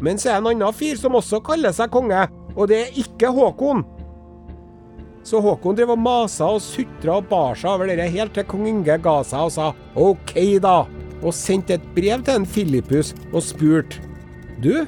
Men 0.00 0.20
så 0.20 0.32
er 0.32 0.40
det 0.40 0.54
en 0.54 0.62
annen 0.62 0.76
fyr 0.76 0.96
som 0.96 1.18
også 1.18 1.42
kaller 1.44 1.74
seg 1.76 1.90
konge, 1.92 2.24
og 2.54 2.70
det 2.70 2.78
er 2.86 3.00
ikke 3.02 3.32
Håkon. 3.34 3.84
Så 5.26 5.42
Håkon 5.44 5.76
drev 5.76 5.92
og 5.92 6.00
masa 6.00 6.48
og 6.54 6.62
sutra 6.64 7.18
og 7.18 7.28
bar 7.28 7.58
seg 7.58 7.74
over 7.74 7.90
dette 7.90 8.06
helt 8.14 8.32
til 8.32 8.46
kong 8.48 8.64
Inge 8.70 8.96
ga 9.04 9.18
seg 9.26 9.50
og 9.50 9.52
sa 9.52 9.72
OK, 9.98 10.32
da, 10.64 10.78
og 11.18 11.34
sendte 11.36 11.76
et 11.76 11.90
brev 11.96 12.22
til 12.24 12.40
en 12.40 12.48
Filippus 12.48 13.12
og 13.34 13.42
spurte 13.44 14.00
Du, 14.62 14.86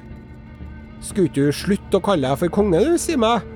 skulle 1.00 1.30
ikke 1.30 1.48
du 1.48 1.56
slutte 1.56 1.98
å 1.98 2.04
kalle 2.04 2.28
deg 2.28 2.40
for 2.42 2.52
konge, 2.60 2.82
du, 2.84 2.98
si 3.00 3.16
meg? 3.20 3.46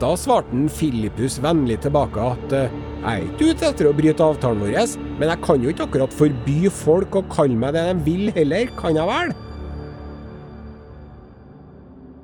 Da 0.00 0.14
svarte 0.16 0.54
en 0.56 0.70
Filippus 0.72 1.36
vennlig 1.44 1.76
tilbake 1.84 2.22
at 2.24 2.54
jeg 2.54 2.70
er 3.10 3.26
ikke 3.26 3.50
ute 3.50 3.66
etter 3.68 3.88
å 3.90 3.92
bryte 3.96 4.24
avtalen 4.24 4.62
vår, 4.64 4.94
men 5.18 5.28
jeg 5.28 5.42
kan 5.44 5.60
jo 5.60 5.74
ikke 5.74 5.86
akkurat 5.88 6.16
forby 6.16 6.72
folk 6.72 7.18
å 7.20 7.24
kalle 7.32 7.58
meg 7.60 7.76
det 7.76 7.84
de 7.90 8.06
vil 8.06 8.32
heller, 8.38 8.72
kan 8.78 8.96
jeg 8.96 9.10
vel? 9.10 9.34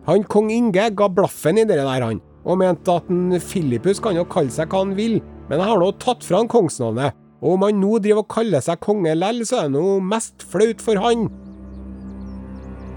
Han 0.06 0.24
kong 0.30 0.48
Inge 0.54 0.88
ga 0.96 1.08
blaffen 1.10 1.60
i 1.60 1.66
det 1.68 1.76
der, 1.82 2.06
han, 2.06 2.22
og 2.46 2.60
mente 2.62 2.96
at 2.96 3.08
en 3.12 3.36
Filippus 3.42 4.00
kan 4.00 4.16
jo 4.16 4.24
kalle 4.30 4.54
seg 4.54 4.70
hva 4.70 4.84
han 4.84 4.96
vil, 4.96 5.18
men 5.50 5.60
jeg 5.60 5.68
har 5.68 5.82
nå 5.82 5.90
tatt 6.00 6.24
fra 6.24 6.40
han 6.40 6.50
kongsnavnet, 6.50 7.16
og 7.42 7.58
om 7.58 7.66
han 7.66 7.80
nå 7.82 7.98
driver 8.00 8.24
og 8.24 8.30
kaller 8.32 8.64
seg 8.64 8.80
konge 8.86 9.12
lell, 9.18 9.42
så 9.44 9.60
er 9.60 9.68
det 9.68 9.76
noe 9.76 9.98
mest 10.00 10.46
flaut 10.48 10.80
for 10.80 11.02
han. 11.02 11.28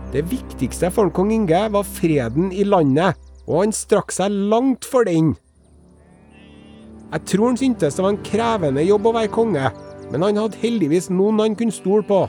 Det 0.09 0.23
viktigste 0.25 0.89
for 0.93 1.11
kong 1.13 1.29
Inge 1.35 1.67
var 1.69 1.85
freden 1.85 2.49
i 2.49 2.63
landet, 2.65 3.17
og 3.45 3.63
han 3.63 3.73
strakk 3.75 4.13
seg 4.13 4.33
langt 4.51 4.87
for 4.89 5.05
den. 5.05 5.35
Jeg 7.09 7.25
tror 7.29 7.51
han 7.51 7.59
syntes 7.61 7.97
det 7.97 8.05
var 8.05 8.13
en 8.13 8.25
krevende 8.25 8.85
jobb 8.85 9.09
å 9.09 9.15
være 9.17 9.33
konge, 9.33 9.69
men 10.09 10.25
han 10.25 10.39
hadde 10.41 10.61
heldigvis 10.61 11.09
noen 11.13 11.41
han 11.41 11.57
kunne 11.57 11.73
stole 11.73 12.05
på. 12.09 12.23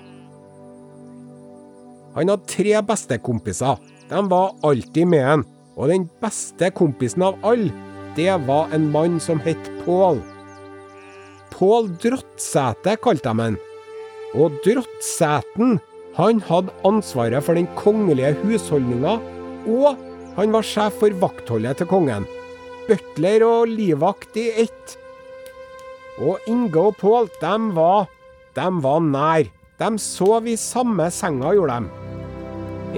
Han 2.17 2.33
hadde 2.33 2.53
tre 2.53 2.77
bestekompiser. 2.85 3.81
De 4.11 4.23
var 4.29 4.57
alltid 4.67 5.09
med 5.09 5.25
han. 5.25 5.47
Og 5.79 5.89
den 5.89 6.09
beste 6.21 6.69
kompisen 6.77 7.25
av 7.25 7.39
alle, 7.47 7.71
det 8.17 8.33
var 8.45 8.73
en 8.75 8.91
mann 8.93 9.21
som 9.23 9.41
het 9.45 9.71
Pål. 9.87 10.19
Pål 11.55 11.89
Drottsæte 12.03 12.97
kalte 13.01 13.31
de 13.31 13.45
han. 13.47 13.57
Og 14.35 14.59
Drottsæten, 14.67 15.79
han 16.17 16.41
hadde 16.49 16.75
ansvaret 16.87 17.45
for 17.45 17.59
den 17.59 17.69
kongelige 17.79 18.35
husholdninga, 18.43 19.19
og 19.71 20.01
han 20.37 20.55
var 20.55 20.67
sjef 20.67 20.99
for 21.03 21.15
vaktholdet 21.23 21.81
til 21.81 21.91
kongen. 21.91 22.27
Butler 22.89 23.45
og 23.47 23.71
livvakt 23.71 24.39
i 24.41 24.49
ett. 24.65 24.97
Og 26.21 26.51
Inge 26.51 26.81
og 26.91 26.97
Pål, 27.01 27.31
de 27.41 27.55
var 27.77 28.09
De 28.57 28.67
var 28.83 29.01
nær. 29.01 29.51
De 29.81 29.89
sov 30.03 30.49
i 30.51 30.57
samme 30.59 31.07
senga, 31.15 31.55
gjorde 31.55 31.79
dem. 31.79 31.87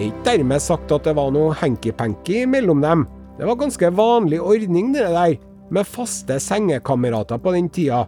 Ikke 0.00 0.24
dermed 0.24 0.62
sagt 0.64 0.90
at 0.94 1.04
det 1.04 1.12
var 1.14 1.28
noe 1.34 1.52
hanky-panky 1.60 2.46
mellom 2.48 2.80
dem. 2.82 3.04
Det 3.36 3.46
var 3.46 3.58
ganske 3.60 3.90
vanlig 3.92 4.40
ordning, 4.40 4.94
det 4.96 5.04
der, 5.12 5.36
med 5.70 5.86
faste 5.86 6.40
sengekamerater 6.40 7.38
på 7.38 7.52
den 7.54 7.68
tida. 7.68 8.06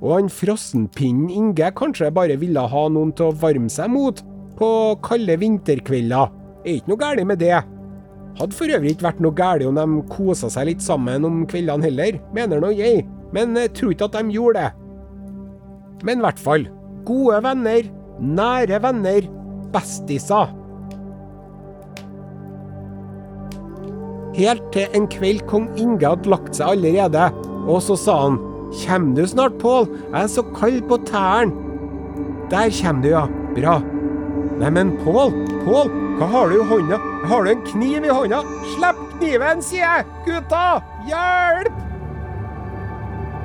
Og 0.00 0.14
han 0.16 0.30
frossenpinnen 0.32 1.28
Inge 1.32 1.70
kanskje 1.76 2.08
bare 2.14 2.38
ville 2.40 2.62
ha 2.72 2.84
noen 2.92 3.12
til 3.16 3.28
å 3.28 3.36
varme 3.42 3.68
seg 3.72 3.90
mot 3.92 4.22
på 4.56 4.70
kalde 5.04 5.36
vinterkvelder. 5.40 6.32
Er 6.64 6.78
ikke 6.78 6.92
noe 6.92 7.00
galt 7.00 7.28
med 7.28 7.40
det. 7.40 7.58
Hadde 8.40 8.56
for 8.56 8.72
øvrig 8.72 8.94
ikke 8.94 9.08
vært 9.08 9.22
noe 9.24 9.36
galt 9.36 9.66
om 9.68 9.76
de 9.76 10.02
kosa 10.12 10.48
seg 10.52 10.70
litt 10.70 10.84
sammen 10.84 11.26
om 11.28 11.42
kveldene 11.48 11.88
heller, 11.88 12.20
mener 12.36 12.62
nå 12.62 12.70
jeg, 12.72 13.04
men 13.34 13.56
jeg 13.58 13.74
tror 13.76 13.94
ikke 13.94 14.08
at 14.08 14.16
de 14.16 14.36
gjorde 14.36 14.62
det. 14.62 14.70
Men 16.08 16.20
i 16.20 16.24
hvert 16.24 16.40
fall, 16.40 16.64
gode 17.08 17.42
venner, 17.44 17.90
nære 18.20 18.80
venner, 18.84 19.28
bestiser. 19.74 20.54
Helt 24.38 24.70
til 24.72 24.96
en 24.96 25.08
kveld 25.10 25.42
kong 25.50 25.66
Inge 25.80 26.06
hadde 26.06 26.30
lagt 26.32 26.54
seg 26.56 26.72
allerede, 26.72 27.28
og 27.66 27.82
så 27.84 27.98
sa 27.98 28.16
han 28.24 28.38
Kjem 28.70 29.14
du 29.16 29.24
snart, 29.26 29.58
Pål? 29.58 29.88
Jeg 30.12 30.22
er 30.22 30.30
så 30.30 30.44
kald 30.54 30.82
på 30.88 31.00
tærne. 31.08 31.52
Der 32.50 32.70
kjem 32.70 33.02
du, 33.02 33.10
ja. 33.10 33.26
Bra. 33.56 33.80
Neimen, 34.60 34.92
Pål, 35.04 35.32
Pål, 35.64 35.90
hva 36.18 36.26
har 36.30 36.50
du 36.50 36.58
i 36.60 36.66
hånda? 36.70 36.98
Har 37.26 37.44
du 37.44 37.50
en 37.50 37.62
kniv 37.66 38.04
i 38.06 38.12
hånda? 38.14 38.42
Slipp 38.74 39.00
kniven, 39.16 39.62
sier 39.64 39.86
jeg! 39.86 40.06
Gutta, 40.26 40.64
hjelp! 41.08 41.78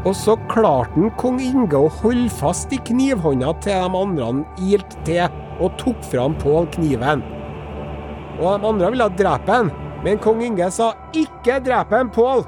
Og 0.06 0.14
så 0.14 0.36
klarte 0.52 0.94
han 0.94 1.10
kong 1.18 1.40
Inge 1.42 1.80
å 1.80 1.90
holde 2.04 2.30
fast 2.38 2.74
i 2.76 2.80
knivhånda 2.86 3.56
til 3.66 3.80
de 3.82 4.02
andre 4.02 4.28
ilte 4.62 5.00
til, 5.08 5.40
og 5.58 5.74
tok 5.82 6.04
fram 6.12 6.36
Pål 6.44 6.70
kniven. 6.76 7.24
Og 8.38 8.52
de 8.52 8.70
andre 8.70 8.92
ville 8.94 9.10
drepe 9.18 9.58
han. 9.58 9.72
Men 10.06 10.20
kong 10.22 10.44
Inge 10.46 10.70
sa 10.70 10.94
'ikke 11.14 11.64
drep 11.66 11.94
en 11.94 12.10
Pål'. 12.14 12.46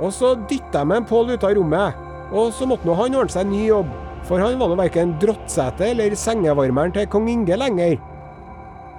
Og 0.00 0.12
så 0.16 0.32
dytta 0.48 0.80
jeg 0.80 0.96
en 0.96 1.08
Pål 1.08 1.34
ut 1.34 1.44
av 1.44 1.56
rommet. 1.56 2.06
Og 2.30 2.52
så 2.54 2.66
måtte 2.68 2.86
nå 2.88 2.94
han 2.96 3.16
ordne 3.18 3.34
seg 3.34 3.44
en 3.44 3.52
ny 3.52 3.64
jobb, 3.66 3.90
for 4.28 4.40
han 4.40 4.58
var 4.60 4.70
nå 4.70 4.78
verken 4.78 5.16
drottsete 5.20 5.88
eller 5.90 6.14
sengevarmeren 6.16 6.94
til 6.94 7.08
kong 7.10 7.28
Inge 7.28 7.58
lenger. 7.58 7.98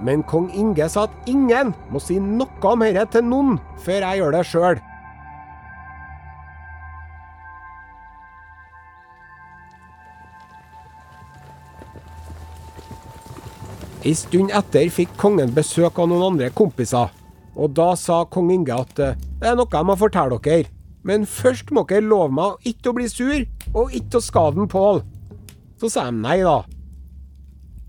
Men 0.04 0.24
kong 0.28 0.50
Inge 0.58 0.90
sa 0.90 1.06
at 1.08 1.30
ingen 1.30 1.72
må 1.94 2.02
si 2.04 2.20
noe 2.20 2.72
om 2.74 2.84
dette 2.84 3.08
til 3.16 3.28
noen 3.28 3.60
før 3.86 4.04
jeg 4.04 4.22
gjør 4.22 4.36
det 4.36 4.48
sjøl. 4.50 4.82
Ei 14.02 14.16
stund 14.18 14.50
etter 14.58 14.90
fikk 14.90 15.12
kongen 15.22 15.54
besøk 15.54 16.00
av 16.02 16.10
noen 16.10 16.32
andre 16.34 16.50
kompiser. 16.58 17.14
Og 17.56 17.74
da 17.78 17.92
sa 17.96 18.24
kong 18.26 18.50
Inge 18.52 18.76
at 18.76 19.00
eh, 19.00 19.18
det 19.40 19.54
er 19.54 19.58
noe 19.60 19.70
jeg 19.70 19.88
må 19.88 19.96
fortelle 19.98 20.42
dere. 20.42 20.81
Men 21.08 21.26
først 21.26 21.72
må 21.74 21.84
dere 21.90 22.06
love 22.06 22.34
meg 22.36 22.68
ikke 22.72 22.92
å 22.92 22.98
bli 22.98 23.08
sur, 23.10 23.46
og 23.74 23.94
ikke 23.98 24.20
å 24.20 24.26
skade 24.26 24.68
Pål. 24.70 25.02
Så 25.82 25.90
sa 25.90 26.08
de 26.10 26.22
nei, 26.22 26.42
da. 26.46 26.62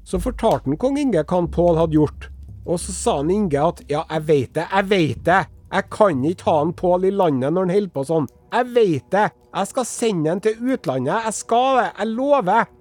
Så 0.08 0.20
fortalte 0.22 0.70
han 0.70 0.78
kong 0.80 0.98
Inge 1.00 1.24
hva 1.24 1.42
Pål 1.52 1.80
hadde 1.82 1.98
gjort. 1.98 2.28
Og 2.64 2.78
så 2.80 2.94
sa 2.94 3.16
han 3.20 3.32
Inge 3.32 3.60
at 3.60 3.82
ja, 3.90 4.04
jeg 4.08 4.26
veit 4.28 4.54
det, 4.56 4.68
jeg 4.70 4.88
veit 4.88 5.24
det. 5.28 5.42
Jeg 5.72 5.88
kan 5.92 6.24
ikke 6.28 6.48
ha 6.48 6.60
en 6.62 6.72
Pål 6.76 7.08
i 7.08 7.12
landet 7.16 7.52
når 7.52 7.66
han 7.66 7.74
holder 7.76 7.92
på 7.94 8.06
sånn. 8.08 8.30
Jeg 8.52 8.68
veit 8.76 9.10
det. 9.12 9.26
Jeg 9.52 9.68
skal 9.70 9.88
sende 9.88 10.32
han 10.32 10.40
til 10.44 10.72
utlandet. 10.72 11.28
Jeg 11.28 11.36
skal 11.36 11.78
det. 11.78 11.90
Jeg 11.98 12.12
lover. 12.12 12.72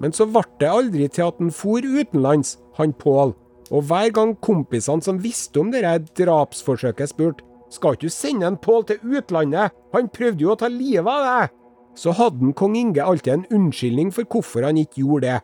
Men 0.00 0.12
så 0.12 0.26
ble 0.28 0.44
det 0.60 0.68
aldri 0.68 1.08
til 1.08 1.28
at 1.28 1.40
han 1.40 1.52
for 1.54 1.84
utenlands, 1.84 2.56
han 2.76 2.92
Pål. 3.00 3.34
Og 3.72 3.88
hver 3.88 4.10
gang 4.16 4.34
kompisene 4.44 5.04
som 5.04 5.20
visste 5.22 5.60
om 5.60 5.70
dette 5.72 6.12
drapsforsøket, 6.20 7.12
spurte 7.12 7.53
skal 7.74 7.96
ikke 7.96 8.06
du 8.06 8.14
sende 8.14 8.48
en 8.48 8.60
Pål 8.60 8.86
til 8.88 9.16
utlandet, 9.18 9.74
han 9.94 10.10
prøvde 10.14 10.44
jo 10.44 10.54
å 10.54 10.58
ta 10.58 10.70
livet 10.70 11.10
av 11.10 11.26
deg, 11.26 11.56
så 11.98 12.14
hadde 12.14 12.52
kong 12.58 12.76
Inge 12.78 13.02
alltid 13.02 13.32
en 13.34 13.46
unnskyldning 13.58 14.10
for 14.14 14.26
hvorfor 14.30 14.66
han 14.66 14.80
ikke 14.80 15.02
gjorde 15.02 15.28
det. 15.28 15.40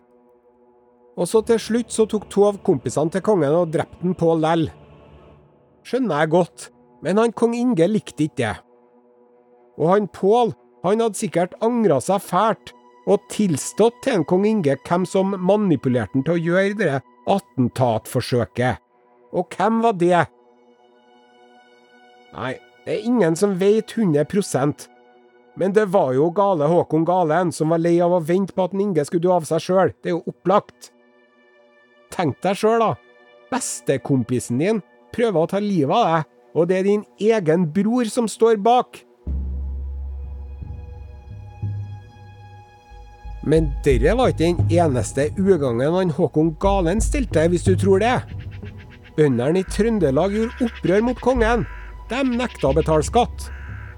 Og 1.20 1.28
så 1.28 1.42
til 1.44 1.60
slutt 1.60 1.92
så 1.92 2.06
tok 2.08 2.28
to 2.32 2.46
av 2.48 2.60
kompisene 2.64 3.12
til 3.12 3.24
kongen 3.26 3.54
og 3.54 3.72
drepte 3.74 4.06
en 4.06 4.16
Pål 4.18 4.42
lell. 4.44 4.66
Skjønner 5.86 6.22
jeg 6.22 6.32
godt, 6.34 6.66
men 7.04 7.20
han 7.20 7.36
kong 7.36 7.54
Inge 7.58 7.88
likte 7.90 8.26
ikke 8.26 8.40
det. 8.42 8.56
Og 9.80 9.94
han 9.94 10.10
Pål, 10.12 10.54
han 10.84 11.02
hadde 11.04 11.18
sikkert 11.18 11.56
angra 11.64 12.00
seg 12.04 12.22
fælt, 12.24 12.74
og 13.10 13.22
tilstått 13.32 13.96
til 14.04 14.20
en 14.20 14.26
kong 14.28 14.44
Inge 14.48 14.76
hvem 14.86 15.06
som 15.08 15.32
manipulerte 15.34 16.18
han 16.18 16.26
til 16.26 16.36
å 16.36 16.44
gjøre 16.44 16.76
det 16.78 16.98
attentatforsøket. 17.30 18.80
Og 19.36 19.56
hvem 19.56 19.80
var 19.84 19.96
det? 19.98 20.26
Nei, 22.30 22.54
det 22.86 22.94
er 22.94 23.06
ingen 23.06 23.36
som 23.36 23.56
vet 23.58 23.92
100% 23.96 24.86
Men 25.58 25.74
det 25.74 25.88
var 25.90 26.12
jo 26.14 26.30
gale 26.30 26.68
Håkon 26.70 27.04
Galen 27.04 27.50
som 27.52 27.74
var 27.74 27.82
lei 27.82 27.96
av 28.00 28.14
å 28.14 28.22
vente 28.22 28.54
på 28.54 28.68
at 28.68 28.74
Inge 28.74 29.04
skulle 29.04 29.26
dø 29.26 29.34
av 29.34 29.48
seg 29.48 29.64
sjøl. 29.64 29.92
Det 30.00 30.12
er 30.12 30.14
jo 30.14 30.30
opplagt. 30.30 30.92
Tenk 32.14 32.38
deg 32.44 32.56
sjøl, 32.56 32.80
da. 32.80 32.94
Bestekompisen 33.50 34.62
din 34.62 34.80
prøver 35.14 35.42
å 35.42 35.50
ta 35.50 35.60
livet 35.60 35.92
av 35.92 36.06
deg, 36.06 36.28
og 36.54 36.68
det 36.70 36.78
er 36.78 36.86
din 36.86 37.04
egen 37.18 37.66
bror 37.74 38.08
som 38.08 38.30
står 38.30 38.60
bak. 38.62 39.02
Men 43.42 43.70
dette 43.84 44.14
var 44.16 44.30
ikke 44.30 44.52
den 44.52 44.72
eneste 44.78 45.28
ugangen 45.38 45.96
han 45.96 46.14
Håkon 46.14 46.54
Galen 46.62 47.02
stilte, 47.02 47.48
hvis 47.50 47.66
du 47.66 47.74
tror 47.74 48.00
det. 48.00 48.16
Bøndene 49.18 49.60
i 49.60 49.68
Trøndelag 49.68 50.36
gjorde 50.36 50.70
opprør 50.70 51.06
mot 51.10 51.20
kongen. 51.20 51.66
De 52.10 52.20
nekta 52.26 52.70
å 52.70 52.74
betale 52.74 53.06
skatt. 53.06 53.48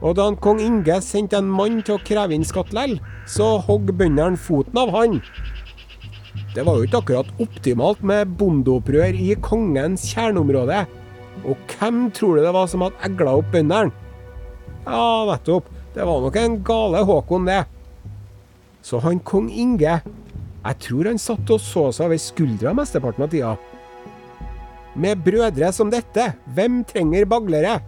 Og 0.03 0.17
da 0.19 0.27
kong 0.45 0.61
Inge 0.61 0.99
sendte 1.05 1.39
en 1.39 1.49
mann 1.49 1.79
til 1.87 1.97
å 1.97 2.03
kreve 2.05 2.35
inn 2.37 2.45
skatt 2.45 2.73
lell, 2.77 2.99
så 3.25 3.55
hogg 3.65 3.93
bøndene 3.97 4.41
foten 4.41 4.81
av 4.83 4.91
han. 4.93 5.21
Det 6.53 6.65
var 6.67 6.77
jo 6.77 6.89
ikke 6.89 7.01
akkurat 7.01 7.31
optimalt 7.41 8.03
med 8.05 8.35
bondeopprør 8.37 9.17
i 9.17 9.33
kongens 9.41 10.05
kjerneområde. 10.11 10.83
Og 11.49 11.57
hvem 11.73 12.09
tror 12.13 12.37
du 12.37 12.45
det 12.45 12.53
var 12.55 12.69
som 12.69 12.85
hadde 12.85 13.01
egla 13.09 13.37
opp 13.41 13.49
bøndene? 13.55 13.95
Ja, 14.85 15.07
nettopp. 15.31 15.71
Det 15.95 16.05
var 16.09 16.21
nok 16.25 16.37
en 16.41 16.59
gale 16.65 17.05
Håkon, 17.09 17.47
det. 17.47 17.63
Så 18.83 18.99
han 19.05 19.21
kong 19.25 19.49
Inge, 19.53 20.01
jeg 20.63 20.79
tror 20.83 21.09
han 21.09 21.21
satt 21.21 21.51
og 21.53 21.63
så 21.63 21.89
seg 21.95 22.09
over 22.09 22.21
skuldra 22.21 22.75
mesteparten 22.77 23.25
av 23.25 23.33
tida. 23.33 23.55
Med 24.99 25.23
brødre 25.25 25.71
som 25.73 25.93
dette, 25.93 26.33
hvem 26.57 26.83
trenger 26.89 27.29
baglere? 27.31 27.79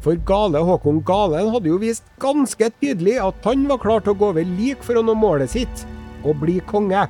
For 0.00 0.16
gale 0.16 0.62
Håkon 0.64 1.02
Galen 1.04 1.50
hadde 1.52 1.68
jo 1.68 1.78
vist 1.80 2.06
ganske 2.22 2.70
tydelig 2.80 3.18
at 3.20 3.44
han 3.44 3.66
var 3.68 3.80
klar 3.82 4.04
til 4.04 4.14
å 4.14 4.20
gå 4.20 4.30
over 4.32 4.52
lik 4.56 4.84
for 4.84 4.96
å 4.96 5.04
nå 5.04 5.16
målet 5.18 5.52
sitt, 5.52 5.82
og 6.24 6.40
bli 6.40 6.56
konge. 6.68 7.04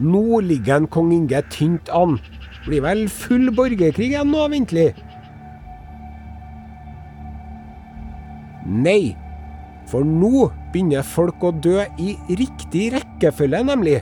Nå 0.00 0.40
ligger 0.44 0.80
en 0.80 0.88
kong 0.92 1.12
Inge 1.12 1.42
tynt 1.52 1.92
an. 1.92 2.16
Blir 2.66 2.82
vel 2.84 3.04
full 3.12 3.52
borgerkrig 3.56 4.10
igjen 4.10 4.32
nå, 4.32 4.46
ventelig. 4.52 4.90
Nei, 8.66 9.14
for 9.86 10.08
nå 10.08 10.48
begynner 10.72 11.04
folk 11.06 11.44
å 11.46 11.52
dø 11.52 11.84
i 12.02 12.16
riktig 12.32 12.88
rekkefølge, 12.96 13.60
nemlig. 13.68 14.00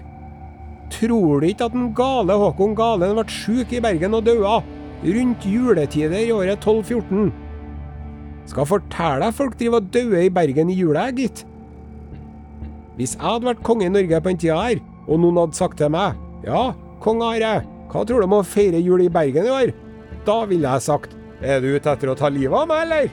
Tror 0.95 1.43
du 1.43 1.51
ikke 1.51 1.67
at 1.67 1.75
den 1.75 1.91
gale 1.97 2.39
Håkon 2.39 2.79
Galen 2.79 3.19
ble 3.19 3.27
sjuk 3.31 3.75
i 3.75 3.83
Bergen 3.83 4.15
og 4.17 4.27
daua 4.27 4.63
rundt 5.05 5.45
juletider 5.45 6.21
i 6.21 6.33
året 6.33 6.63
1214? 6.65 7.33
Skal 8.49 8.69
fortelle 8.69 9.25
deg 9.25 9.37
folk 9.37 9.57
driver 9.61 9.81
og 9.81 9.91
dauer 9.93 10.27
i 10.27 10.33
Bergen 10.33 10.73
i 10.73 10.77
jula, 10.79 11.09
gitt. 11.17 11.45
Hvis 12.99 13.17
jeg 13.17 13.25
hadde 13.25 13.49
vært 13.49 13.65
konge 13.67 13.89
i 13.89 13.93
Norge 13.93 14.21
på 14.21 14.31
den 14.33 14.41
tida 14.41 14.59
her, 14.61 14.83
og 15.09 15.21
noen 15.21 15.41
hadde 15.43 15.59
sagt 15.59 15.81
til 15.81 15.91
meg 15.93 16.15
Ja, 16.47 16.71
kong 17.05 17.21
Are, 17.27 17.57
hva 17.91 18.05
tror 18.07 18.23
du 18.23 18.29
om 18.29 18.39
å 18.39 18.45
feire 18.47 18.81
jul 18.81 19.03
i 19.05 19.11
Bergen 19.13 19.49
i 19.49 19.53
år? 19.53 19.73
Da 20.25 20.45
ville 20.49 20.71
jeg 20.77 20.85
sagt 20.87 21.17
Er 21.45 21.61
du 21.61 21.75
ute 21.75 21.91
etter 21.91 22.13
å 22.13 22.17
ta 22.17 22.31
livet 22.33 22.57
av 22.57 22.71
meg, 22.71 22.87
eller? 22.87 23.11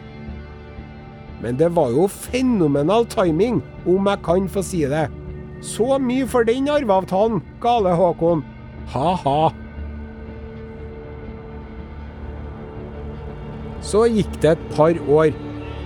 Men 1.42 1.58
det 1.58 1.72
var 1.74 1.90
jo 1.90 2.06
fenomenal 2.06 3.08
timing, 3.10 3.64
om 3.90 4.08
jeg 4.08 4.22
kan 4.28 4.48
få 4.52 4.62
si 4.64 4.84
det. 4.86 5.08
Så 5.66 5.98
mye 6.02 6.28
for 6.30 6.46
den 6.46 6.70
arveavtalen, 6.70 7.42
gale 7.64 7.96
Håkon. 7.98 8.44
Ha-ha. 8.94 9.50
Så 13.92 14.06
gikk 14.08 14.38
det 14.40 14.54
et 14.54 14.68
par 14.72 14.96
år, 15.12 15.34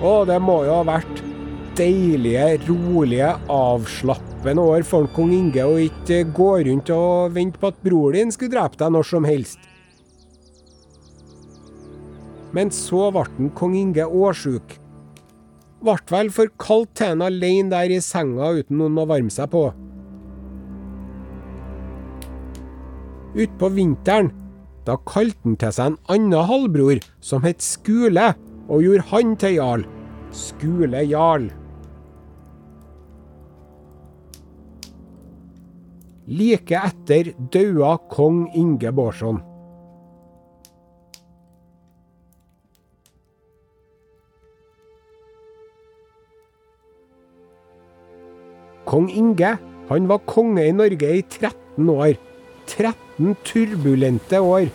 og 0.05 0.27
det 0.29 0.35
må 0.43 0.59
jo 0.67 0.75
ha 0.77 0.83
vært 0.85 1.23
deilige, 1.75 2.59
rolige, 2.67 3.31
avslappende 3.49 4.61
år 4.61 4.85
for 4.85 5.09
kong 5.15 5.33
Inge 5.33 5.65
å 5.65 5.79
ikke 5.81 6.19
gå 6.37 6.51
rundt 6.67 6.91
og 6.93 7.33
vente 7.33 7.57
på 7.57 7.71
at 7.73 7.79
bror 7.81 8.13
din 8.13 8.29
skulle 8.33 8.53
drepe 8.53 8.77
deg 8.77 8.93
når 8.93 9.09
som 9.09 9.25
helst. 9.25 9.57
Men 12.53 12.69
så 12.71 13.09
ble 13.15 13.49
kong 13.57 13.73
Inge 13.81 14.05
årsjuk. 14.05 14.77
Ble 15.81 15.97
vel 16.13 16.31
for 16.37 16.53
kaldt 16.61 16.93
til 17.01 17.15
han 17.15 17.25
alene 17.25 17.73
der 17.73 17.97
i 17.97 17.99
senga 18.05 18.53
uten 18.53 18.83
noen 18.83 19.01
å 19.01 19.09
varme 19.09 19.33
seg 19.33 19.49
på. 19.49 19.65
Utpå 23.35 23.73
vinteren, 23.73 24.29
da 24.85 24.97
kalte 25.09 25.41
han 25.43 25.57
til 25.57 25.73
seg 25.73 25.91
en 25.91 25.99
annen 26.13 26.49
halvbror 26.49 27.01
som 27.23 27.45
het 27.45 27.63
Skule, 27.65 28.33
og 28.69 28.81
gjorde 28.85 29.07
han 29.11 29.35
til 29.41 29.57
jarl. 29.57 29.85
Skule 30.35 31.01
jarl. 31.09 31.49
Like 36.25 36.77
etter 36.77 37.33
daua 37.53 37.97
kong 38.09 38.47
Inge 38.57 38.91
Bårdsson. 38.93 39.41
Kong 48.85 49.09
Inge 49.09 49.57
han 49.89 50.09
var 50.09 50.25
konge 50.25 50.65
i 50.65 50.73
Norge 50.73 51.09
i 51.19 51.21
13 51.21 51.89
år. 51.93 52.17
13 52.65 53.04
turbulente 53.47 54.39
år. 54.41 54.69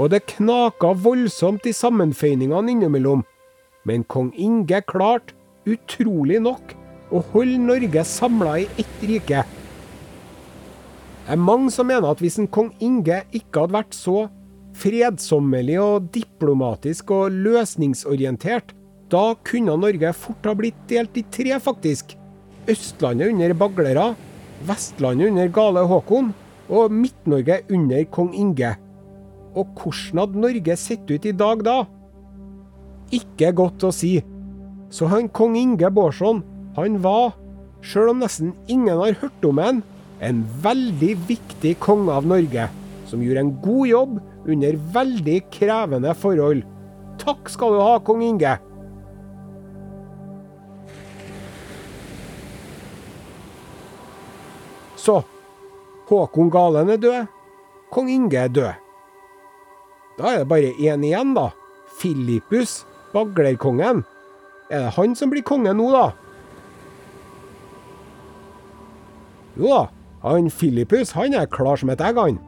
Og 0.00 0.10
det 0.12 0.24
knaka 0.36 0.92
voldsomt 1.04 1.66
i 1.68 1.74
sammenføyningene 1.76 2.72
innimellom. 2.72 3.24
Men 3.84 4.04
kong 4.04 4.30
Inge 4.38 4.80
klarte, 4.86 5.34
utrolig 5.66 6.40
nok, 6.42 6.74
å 7.12 7.20
holde 7.32 7.58
Norge 7.60 8.04
samla 8.08 8.56
i 8.62 8.68
ett 8.80 9.02
rike. 9.06 9.42
Det 11.22 11.34
er 11.34 11.38
mange 11.38 11.70
som 11.70 11.86
mener 11.86 12.10
at 12.10 12.22
hvis 12.22 12.40
en 12.42 12.50
kong 12.50 12.72
Inge 12.82 13.20
ikke 13.34 13.64
hadde 13.64 13.76
vært 13.76 13.94
så 13.94 14.24
fredsommelig 14.78 15.76
og 15.82 16.08
diplomatisk 16.14 17.12
og 17.14 17.36
løsningsorientert, 17.44 18.72
da 19.12 19.34
kunne 19.44 19.76
Norge 19.76 20.14
fort 20.16 20.46
ha 20.48 20.54
blitt 20.56 20.78
delt 20.88 21.18
i 21.20 21.24
tre, 21.30 21.58
faktisk. 21.60 22.16
Østlandet 22.70 23.34
under 23.34 23.52
baglere, 23.58 24.12
Vestlandet 24.62 25.32
under 25.32 25.50
gale 25.52 25.82
Håkon 25.90 26.30
og 26.72 26.92
Midt-Norge 26.94 27.60
under 27.70 28.04
kong 28.14 28.32
Inge. 28.36 28.72
Og 29.52 29.68
hvordan 29.76 30.22
hadde 30.22 30.42
Norge 30.46 30.76
sett 30.80 31.10
ut 31.10 31.26
i 31.28 31.34
dag 31.36 31.64
da? 31.66 31.82
Ikke 33.12 33.52
godt 33.56 33.84
å 33.84 33.92
si. 33.92 34.16
Så 34.92 35.08
han 35.12 35.28
kong 35.36 35.58
Inge 35.60 35.90
Bårdsson, 35.92 36.40
han 36.78 36.98
var, 37.04 37.34
sjøl 37.84 38.14
om 38.14 38.22
nesten 38.24 38.54
ingen 38.72 38.96
har 38.96 39.18
hørt 39.20 39.44
om 39.44 39.60
han, 39.60 39.82
en 40.22 40.44
veldig 40.64 41.16
viktig 41.28 41.74
konge 41.82 42.14
av 42.14 42.28
Norge, 42.28 42.68
som 43.10 43.24
gjorde 43.24 43.44
en 43.44 43.56
god 43.64 43.86
jobb 43.90 44.18
under 44.48 44.78
veldig 44.94 45.38
krevende 45.52 46.14
forhold. 46.16 46.62
Takk 47.20 47.50
skal 47.52 47.76
du 47.76 47.82
ha, 47.82 47.96
kong 48.00 48.24
Inge. 48.24 48.56
Så 55.02 55.18
Håkon 56.08 56.50
Galen 56.52 56.90
er 56.90 57.00
død. 57.00 57.26
Kong 57.92 58.10
Inge 58.10 58.38
er 58.38 58.48
død. 58.48 58.72
Da 60.18 60.32
er 60.32 60.42
det 60.42 60.48
bare 60.48 60.72
én 60.78 61.04
igjen, 61.04 61.34
da. 61.36 61.50
Filippus, 62.00 62.82
baglerkongen. 63.12 64.04
Er 64.70 64.86
det 64.86 64.94
han 64.96 65.16
som 65.16 65.32
blir 65.32 65.44
konge 65.44 65.72
nå, 65.76 65.88
da? 65.92 66.06
Jo 69.60 69.68
da, 69.68 69.82
han 70.24 70.48
Filippus 70.50 71.12
han 71.16 71.36
er 71.36 71.50
klar 71.52 71.76
som 71.80 71.92
et 71.92 72.00
egg, 72.00 72.16
han. 72.16 72.40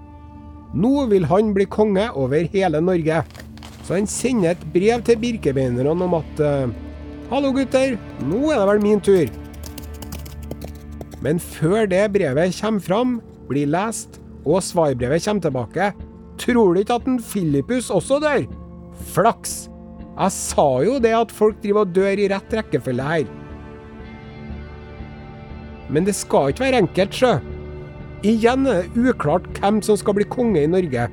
Nå 0.75 1.07
vil 1.12 1.29
han 1.31 1.53
bli 1.55 1.67
konge 1.71 2.09
over 2.19 2.49
hele 2.53 2.81
Norge. 2.81 3.23
Så 3.85 3.99
han 3.99 4.09
sender 4.09 4.55
et 4.55 4.64
brev 4.73 5.05
til 5.05 5.21
birkebeinerne 5.21 5.93
om 5.93 6.17
at 6.17 6.40
uh, 6.40 6.73
Hallo, 7.31 7.53
gutter. 7.57 7.99
Nå 8.25 8.40
er 8.53 8.61
det 8.61 8.69
vel 8.69 8.83
min 8.83 9.01
tur. 9.05 9.31
Men 11.25 11.40
før 11.40 11.87
det 11.88 12.03
brevet 12.12 12.57
kommer 12.61 12.85
fram, 12.85 13.14
blir 13.48 13.70
lest, 13.70 14.20
og 14.44 14.62
svarbrevet 14.64 15.24
kommer 15.24 15.44
tilbake, 15.44 15.92
tror 16.40 16.74
du 16.74 16.83
ikke 16.83 16.98
at 16.98 17.09
en 17.09 17.22
Filippus 17.22 17.90
også 17.92 18.20
dør? 18.22 18.44
Flaks! 19.14 19.64
Jeg 20.14 20.30
sa 20.30 20.66
jo 20.87 21.00
det 21.02 21.11
at 21.16 21.33
folk 21.35 21.57
driver 21.62 21.83
og 21.83 21.94
dør 21.96 22.20
i 22.22 22.28
rett 22.30 22.52
rekkefølge 22.54 23.09
her. 23.09 23.24
Men 25.90 26.07
det 26.07 26.14
skal 26.16 26.52
ikke 26.52 26.68
være 26.68 26.85
enkelt, 26.85 27.16
sjø. 27.18 27.33
Igjen 28.24 28.68
er 28.70 28.87
det 28.87 29.09
uklart 29.11 29.48
hvem 29.59 29.83
som 29.85 29.98
skal 30.00 30.16
bli 30.16 30.28
konge 30.30 30.62
i 30.62 30.70
Norge. 30.70 31.09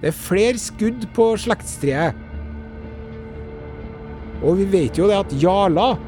Det 0.00 0.10
er 0.10 0.16
flere 0.16 0.58
skudd 0.58 1.04
på 1.14 1.30
slektstreet. 1.38 2.16
Og 4.42 4.58
vi 4.60 4.66
vet 4.70 4.98
jo 4.98 5.08
det 5.10 5.18
at 5.18 5.34
jarler, 5.42 5.98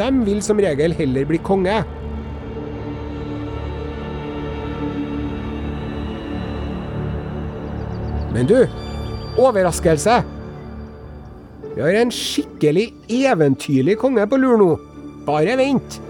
dem 0.00 0.22
vil 0.26 0.42
som 0.42 0.60
regel 0.60 0.96
heller 0.96 1.28
bli 1.28 1.38
konge. 1.44 1.82
Men 8.34 8.46
du, 8.46 8.68
overraskelse! 9.38 10.22
Vi 11.74 11.82
har 11.82 11.94
en 12.00 12.10
skikkelig 12.10 12.88
eventyrlig 13.06 13.94
konge 13.98 14.26
på 14.26 14.40
lur 14.42 14.58
nå. 14.58 14.72
Bare 15.22 15.54
vent! 15.58 16.00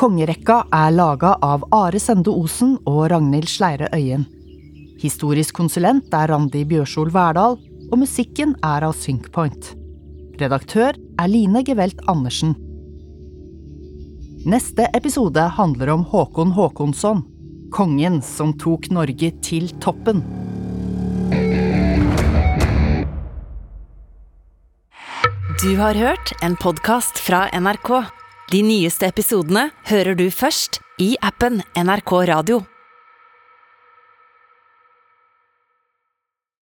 Kongerekka 0.00 0.62
er 0.72 0.92
laga 0.96 1.36
av 1.44 1.68
Are 1.76 2.00
Sende 2.00 2.32
Osen 2.32 2.78
og 2.88 3.10
Ragnhild 3.12 3.52
Sleire 3.52 3.92
Øyen. 3.92 4.39
Historisk 5.00 5.56
konsulent 5.56 6.12
er 6.12 6.28
Randi 6.28 6.60
Bjørsol 6.68 7.08
Verdal, 7.14 7.56
og 7.90 8.00
musikken 8.02 8.52
er 8.60 8.84
av 8.84 8.92
Synkpoint. 9.00 9.72
Redaktør 10.40 10.96
er 11.20 11.30
Line 11.30 11.62
Gevelt 11.64 12.02
Andersen. 12.08 12.52
Neste 14.44 14.86
episode 14.96 15.42
handler 15.56 15.92
om 15.94 16.04
Håkon 16.08 16.52
Håkonsson, 16.56 17.22
kongen 17.72 18.20
som 18.24 18.52
tok 18.60 18.90
Norge 18.92 19.32
til 19.44 19.68
toppen. 19.80 20.20
Du 25.60 25.74
har 25.76 25.96
hørt 25.96 26.32
en 26.44 26.56
podkast 26.60 27.20
fra 27.20 27.46
NRK. 27.52 27.90
De 28.52 28.60
nyeste 28.64 29.08
episodene 29.08 29.68
hører 29.88 30.16
du 30.16 30.28
først 30.32 30.80
i 31.00 31.14
appen 31.24 31.60
NRK 31.76 32.14
Radio. 32.32 32.60